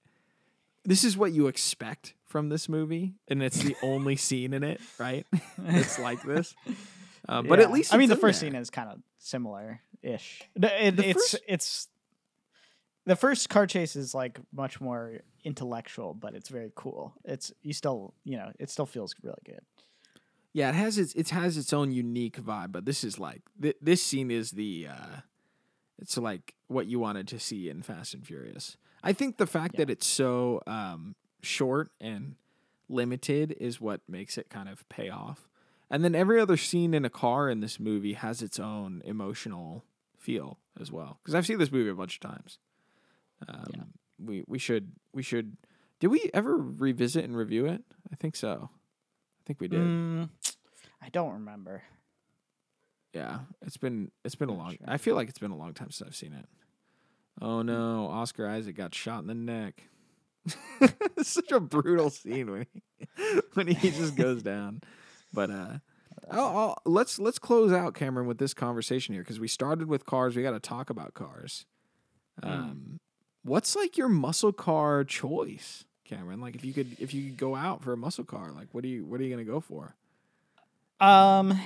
[0.84, 4.80] This is what you expect from this movie, and it's the only scene in it,
[4.98, 5.24] right?
[5.66, 6.52] it's like this.
[7.28, 8.50] Uh, but at least I mean the first there.
[8.50, 10.42] scene is kind of similar ish.
[10.56, 11.88] It, it's first- it's
[13.06, 17.12] the first car chase is like much more intellectual, but it's very cool.
[17.24, 19.60] It's you still you know it still feels really good.
[20.52, 23.76] Yeah, it has its it has its own unique vibe, but this is like th-
[23.80, 25.20] this scene is the uh
[26.00, 28.76] it's like what you wanted to see in Fast and Furious.
[29.04, 29.84] I think the fact Yeah.
[29.84, 31.14] that it's so um
[31.44, 32.36] short and
[32.88, 35.48] limited is what makes it kind of pay off.
[35.90, 39.84] And then every other scene in a car in this movie has its own emotional
[40.18, 41.18] feel as well.
[41.22, 42.58] Because I've seen this movie a bunch of times.
[43.48, 43.82] Um, Yeah.
[44.18, 45.56] We we should we should.
[46.00, 47.82] Did we ever revisit and review it?
[48.12, 48.70] I think so.
[48.70, 49.80] I think we did.
[49.80, 50.28] Mm,
[51.02, 51.82] I don't remember.
[53.12, 54.70] Yeah, it's been it's been a long.
[54.70, 54.86] sure.
[54.86, 56.46] I feel like it's been a long time since I've seen it.
[57.42, 59.88] Oh no, Oscar Isaac got shot in the neck.
[60.80, 62.82] it's such a brutal scene when he
[63.54, 64.82] when he just goes down.
[65.32, 65.78] But uh,
[66.30, 70.04] I'll, I'll, let's let's close out Cameron with this conversation here because we started with
[70.04, 70.36] cars.
[70.36, 71.66] We got to talk about cars.
[72.42, 72.48] Mm.
[72.50, 73.00] Um,
[73.42, 76.40] what's like your muscle car choice, Cameron?
[76.40, 78.82] Like if you could if you could go out for a muscle car, like what
[78.82, 79.94] do you what are you gonna go for?
[81.00, 81.58] Um,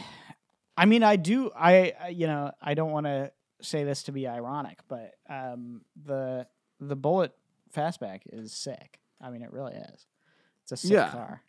[0.76, 1.50] I mean, I do.
[1.56, 5.82] I I- you know I don't want to say this to be ironic, but um,
[6.06, 6.46] the
[6.80, 7.34] the Bullitt
[7.74, 9.00] Fastback is sick.
[9.20, 10.06] I mean, it really is.
[10.62, 11.10] It's a sick Yeah.
[11.10, 11.42] car.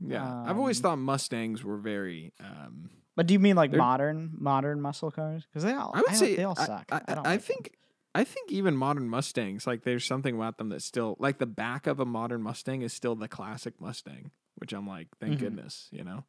[0.00, 2.32] Yeah, I've always Um, thought Mustangs were very.
[2.40, 5.44] Um, But do you mean like modern modern muscle cars?
[5.46, 6.86] Because they all I would don't- say they all suck.
[6.90, 7.54] I, I, don't I like them.
[7.56, 7.76] think
[8.14, 11.86] I think even modern Mustangs, like there's something about them that still like the back
[11.86, 15.40] of a modern Mustang is still the classic Mustang, which I'm like, thank Mhm.
[15.40, 16.24] goodness, you know.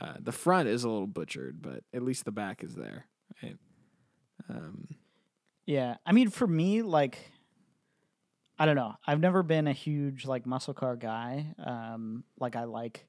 [0.00, 3.06] Uh, the front is a little butchered, but at least the back is there.
[3.42, 3.58] Right?
[4.48, 4.88] Um,
[5.66, 7.31] Yeah, I mean, for me, like,
[8.62, 8.94] I don't know.
[9.04, 11.52] I've never been a huge like muscle car guy.
[11.58, 13.08] Um, like I like,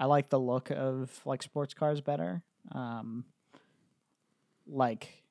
[0.00, 2.42] I like the look of like sports cars better.
[2.72, 3.24] Um,
[4.66, 5.22] like,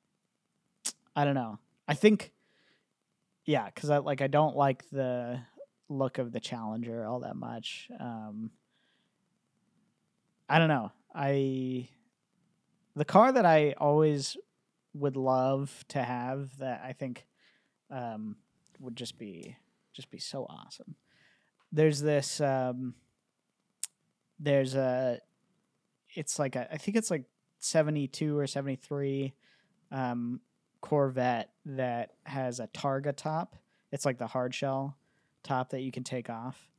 [1.14, 1.58] I don't know.
[1.86, 2.32] I think,
[3.44, 5.38] yeah, because I like I don't like the
[5.90, 7.90] look of the Challenger all that much.
[8.00, 8.52] Um,
[10.48, 10.92] I don't know.
[11.14, 11.90] I
[12.96, 14.34] the car that I always
[14.94, 17.26] would love to have that I think
[17.90, 18.36] um,
[18.80, 19.56] would just be
[19.92, 20.94] just be so awesome.
[21.72, 22.94] There's this um,
[24.38, 25.20] there's a
[26.14, 27.24] it's like a, I think it's like
[27.60, 29.34] 72 or 73
[29.92, 30.40] um,
[30.80, 33.56] Corvette that has a Targa top.
[33.92, 34.96] It's like the hard shell
[35.42, 36.70] top that you can take off.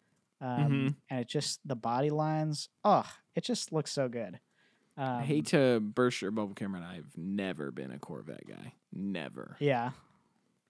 [0.42, 0.96] Um, Mhm.
[1.10, 2.70] And it just the body lines.
[2.84, 4.40] Oh, it just looks so good.
[4.98, 6.84] Um, I hate to burst your bubble, Cameron.
[6.84, 8.74] I've never been a Corvette guy.
[8.94, 9.56] Never.
[9.60, 9.92] Yeah,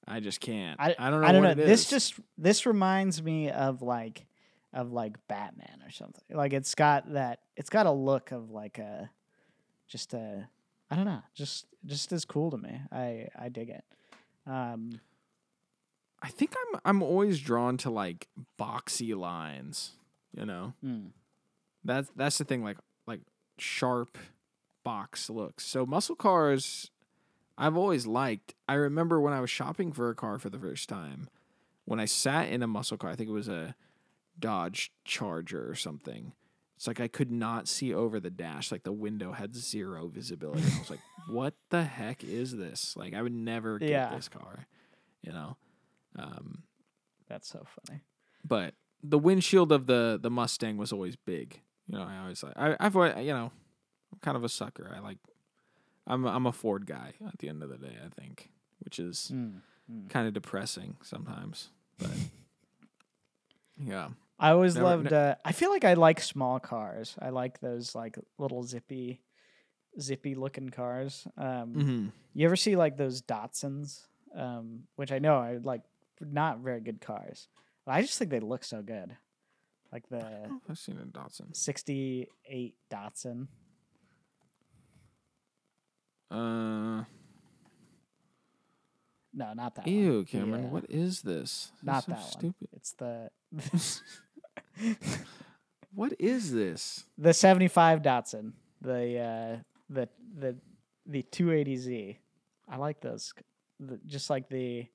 [0.10, 0.80] I just can't.
[0.80, 1.28] I, I, don't know.
[1.28, 1.54] I don't know.
[1.54, 1.90] This is.
[1.90, 4.26] just this reminds me of like
[4.74, 6.24] of like Batman or something.
[6.32, 7.40] Like it's got that.
[7.56, 9.10] It's got a look of like a
[9.88, 10.48] just a.
[10.90, 11.22] I don't know.
[11.36, 12.82] Just just as cool to me.
[12.92, 13.84] I I dig it.
[14.48, 15.00] Um.
[16.22, 18.28] I think I'm I'm always drawn to like
[18.60, 19.92] boxy lines.
[20.36, 20.74] You know.
[20.84, 21.08] hmm.
[21.84, 23.22] That's that's the thing, like like
[23.58, 24.18] sharp
[24.84, 25.66] box looks.
[25.66, 26.92] So muscle cars,
[27.60, 28.56] I've always liked.
[28.68, 31.30] I remember when I was shopping for a car for the first time,
[31.86, 33.10] when I sat in a muscle car.
[33.12, 33.76] I think it was a
[34.40, 36.34] Dodge Charger or something.
[36.78, 38.72] It's like I could not see over the dash.
[38.72, 40.64] Like the window had zero visibility.
[40.64, 44.16] I was like, "What the heck is this?" Like I would never get Yeah.
[44.16, 44.66] this car.
[45.22, 45.58] You know.
[46.18, 46.64] Um,
[47.28, 48.02] That's so funny.
[48.46, 51.60] but the windshield of the the Mustang was always big.
[51.88, 53.52] You know, I always like I, I've always, you know,
[54.14, 54.94] I'm kind of a sucker.
[54.96, 55.18] I like
[56.10, 57.96] I'm I'm a Ford guy at the end of the day.
[58.06, 58.50] I think,
[58.80, 60.10] which is Mm, mm.
[60.10, 61.70] kind of depressing sometimes.
[61.98, 62.12] But
[63.82, 65.14] yeah, I always Never- loved.
[65.14, 67.16] Uh, I feel like I like small cars.
[67.22, 69.22] I like those like little zippy,
[70.00, 71.28] zippy looking cars.
[71.38, 72.06] Um, mm-hmm.
[72.34, 74.06] You ever see like those Datsuns,
[74.36, 75.82] um, which I know I like
[76.22, 77.48] not very good cars,
[77.86, 79.16] but I just think they look so good.
[79.92, 80.24] Like the
[80.70, 81.56] I've seen a Datsun.
[81.56, 83.48] '68 Datsun.
[86.32, 87.04] Uh,
[89.34, 89.96] No, not that one.
[89.96, 90.70] ew, Cameron, Yeah.
[90.70, 91.72] what is this?
[91.84, 92.30] Not so that one.
[92.32, 92.68] stupid.
[92.74, 93.30] It's the
[95.94, 97.06] What is this?
[97.18, 98.54] the '75 Datsun.
[98.82, 99.58] The uh,
[99.90, 100.08] the
[100.38, 100.56] the
[101.06, 102.18] the 280Z.
[102.70, 103.34] I like those.
[103.80, 104.86] The, just like the.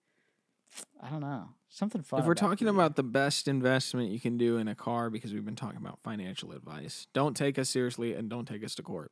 [1.01, 2.21] I don't know something fun.
[2.21, 5.11] if we're about talking the- about the best investment you can do in a car,
[5.11, 8.75] because we've been talking about financial advice, don't take us seriously and don't take us
[8.77, 9.11] to court.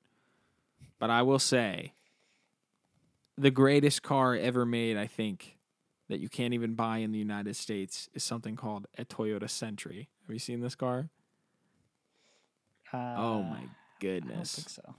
[0.99, 1.94] But I will say,
[3.36, 5.56] the greatest car ever made, I think,
[6.09, 10.09] that you can't even buy in the United States is something called a Toyota Century.
[10.26, 11.09] Have you seen this car?
[12.92, 14.54] uh, oh my I don't goodness!
[14.54, 14.94] think so.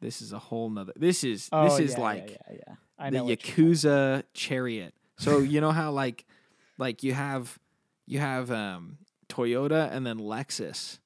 [0.00, 0.92] This is a whole nother.
[0.96, 2.74] This is Oh, this is yeah, like yeah, yeah.
[2.98, 4.94] I the Yakuza chariot.
[5.18, 6.24] So you know how like
[6.78, 7.58] like you have
[8.06, 8.98] you have um
[9.28, 10.98] Toyota and then Lexus,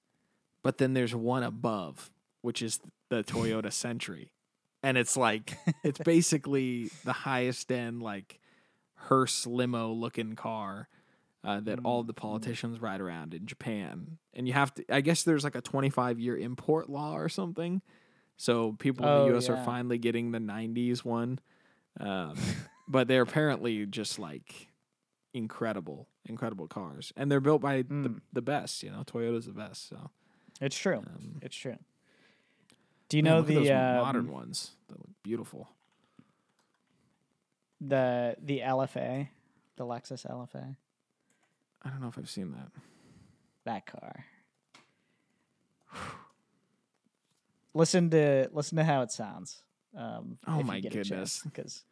[0.62, 2.10] but then there's one above,
[2.42, 4.30] which is the Toyota Century.
[4.86, 8.38] And it's like it's basically the highest end like
[8.94, 10.88] hearse limo looking car
[11.44, 14.18] uh, that all the politicians ride around in Japan.
[14.32, 17.82] And you have to I guess there's like a 25 year import law or something.
[18.36, 21.40] So people in Oh, the US are finally getting the 90s one.
[21.98, 22.36] Um,
[22.88, 24.68] but they're apparently just like
[25.34, 28.20] incredible, incredible cars, and they're built by the, Mm.
[28.32, 28.82] the best.
[28.84, 29.88] You know, Toyota's the best.
[29.88, 30.10] So
[30.60, 30.98] It's true.
[30.98, 31.76] um, It's true.
[33.08, 34.72] Do you Man, know look at those the um, modern ones?
[34.88, 35.68] That look beautiful.
[37.80, 39.28] the the LFA,
[39.76, 40.76] the Lexus LFA?
[41.82, 42.70] I don't know if I've seen that.
[43.64, 44.24] That car.
[47.74, 49.62] listen to listen to how it sounds.
[49.96, 51.40] Um, Oh my goodness.
[51.42, 51.84] Because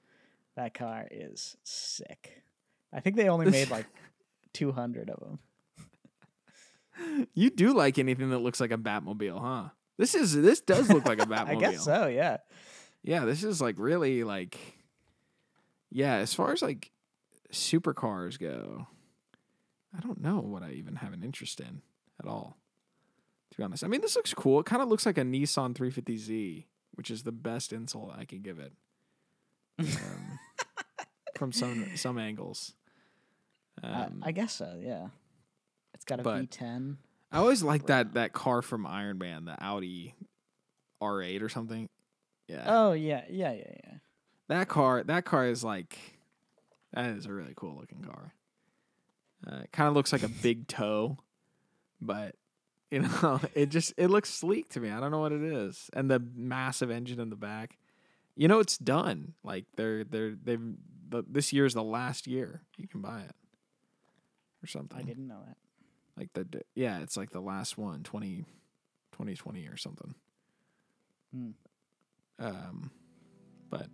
[0.56, 2.42] that car is sick.
[2.92, 3.86] I think they only made like
[4.52, 5.38] two hundred of them.
[7.34, 9.68] You do like anything that looks like a Batmobile, huh?
[9.98, 11.48] This is this does look like a Batmobile.
[11.48, 12.06] I guess so.
[12.06, 12.38] Yeah.
[13.02, 14.58] Yeah, this is like really like
[15.90, 16.90] Yeah, as far as like
[17.52, 18.86] supercars go,
[19.96, 21.82] I don't know what I even have an interest in
[22.20, 22.56] at all.
[23.52, 23.84] To be honest.
[23.84, 24.58] I mean, this looks cool.
[24.60, 26.64] It kind of looks like a Nissan 350Z,
[26.94, 28.72] which is the best insult I can give it.
[29.78, 30.38] Um,
[31.36, 32.74] from some some angles.
[33.82, 34.80] Uh, Um, I guess so.
[34.82, 35.08] Yeah.
[35.94, 36.96] It's got a but- V10.
[37.34, 40.14] I always like that that car from Iron Man, the Audi
[41.02, 41.88] R8 or something.
[42.46, 42.62] Yeah.
[42.64, 43.94] Oh yeah, yeah, yeah, yeah.
[44.48, 45.98] That car, that car is like,
[46.92, 48.34] that is a really cool looking car.
[49.44, 51.18] Uh, it kind of looks like a big toe,
[52.00, 52.36] but
[52.92, 54.90] you know, it just it looks sleek to me.
[54.90, 57.78] I don't know what it is, and the massive engine in the back.
[58.36, 59.34] You know, it's done.
[59.42, 60.74] Like they're they're they've
[61.08, 63.34] the, this year's the last year you can buy it
[64.62, 64.98] or something.
[64.98, 65.56] I didn't know that.
[66.16, 68.44] Like the yeah, it's like the last one, 20,
[69.12, 70.14] 2020 or something.
[71.34, 71.50] Hmm.
[72.38, 72.90] Um,
[73.70, 73.86] but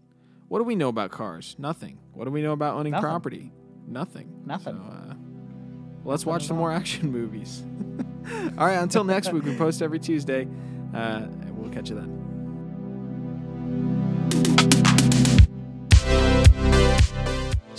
[0.48, 1.56] what do we know about cars?
[1.58, 1.98] Nothing.
[2.12, 3.02] What do we know about owning Nothing.
[3.02, 3.52] property?
[3.86, 4.42] Nothing.
[4.44, 4.76] Nothing.
[4.76, 5.14] So, uh,
[6.04, 7.64] let's watch some more action movies.
[8.58, 8.78] all right.
[8.78, 10.46] Until next week, we post every Tuesday.
[10.94, 12.19] Uh, and we'll catch you then.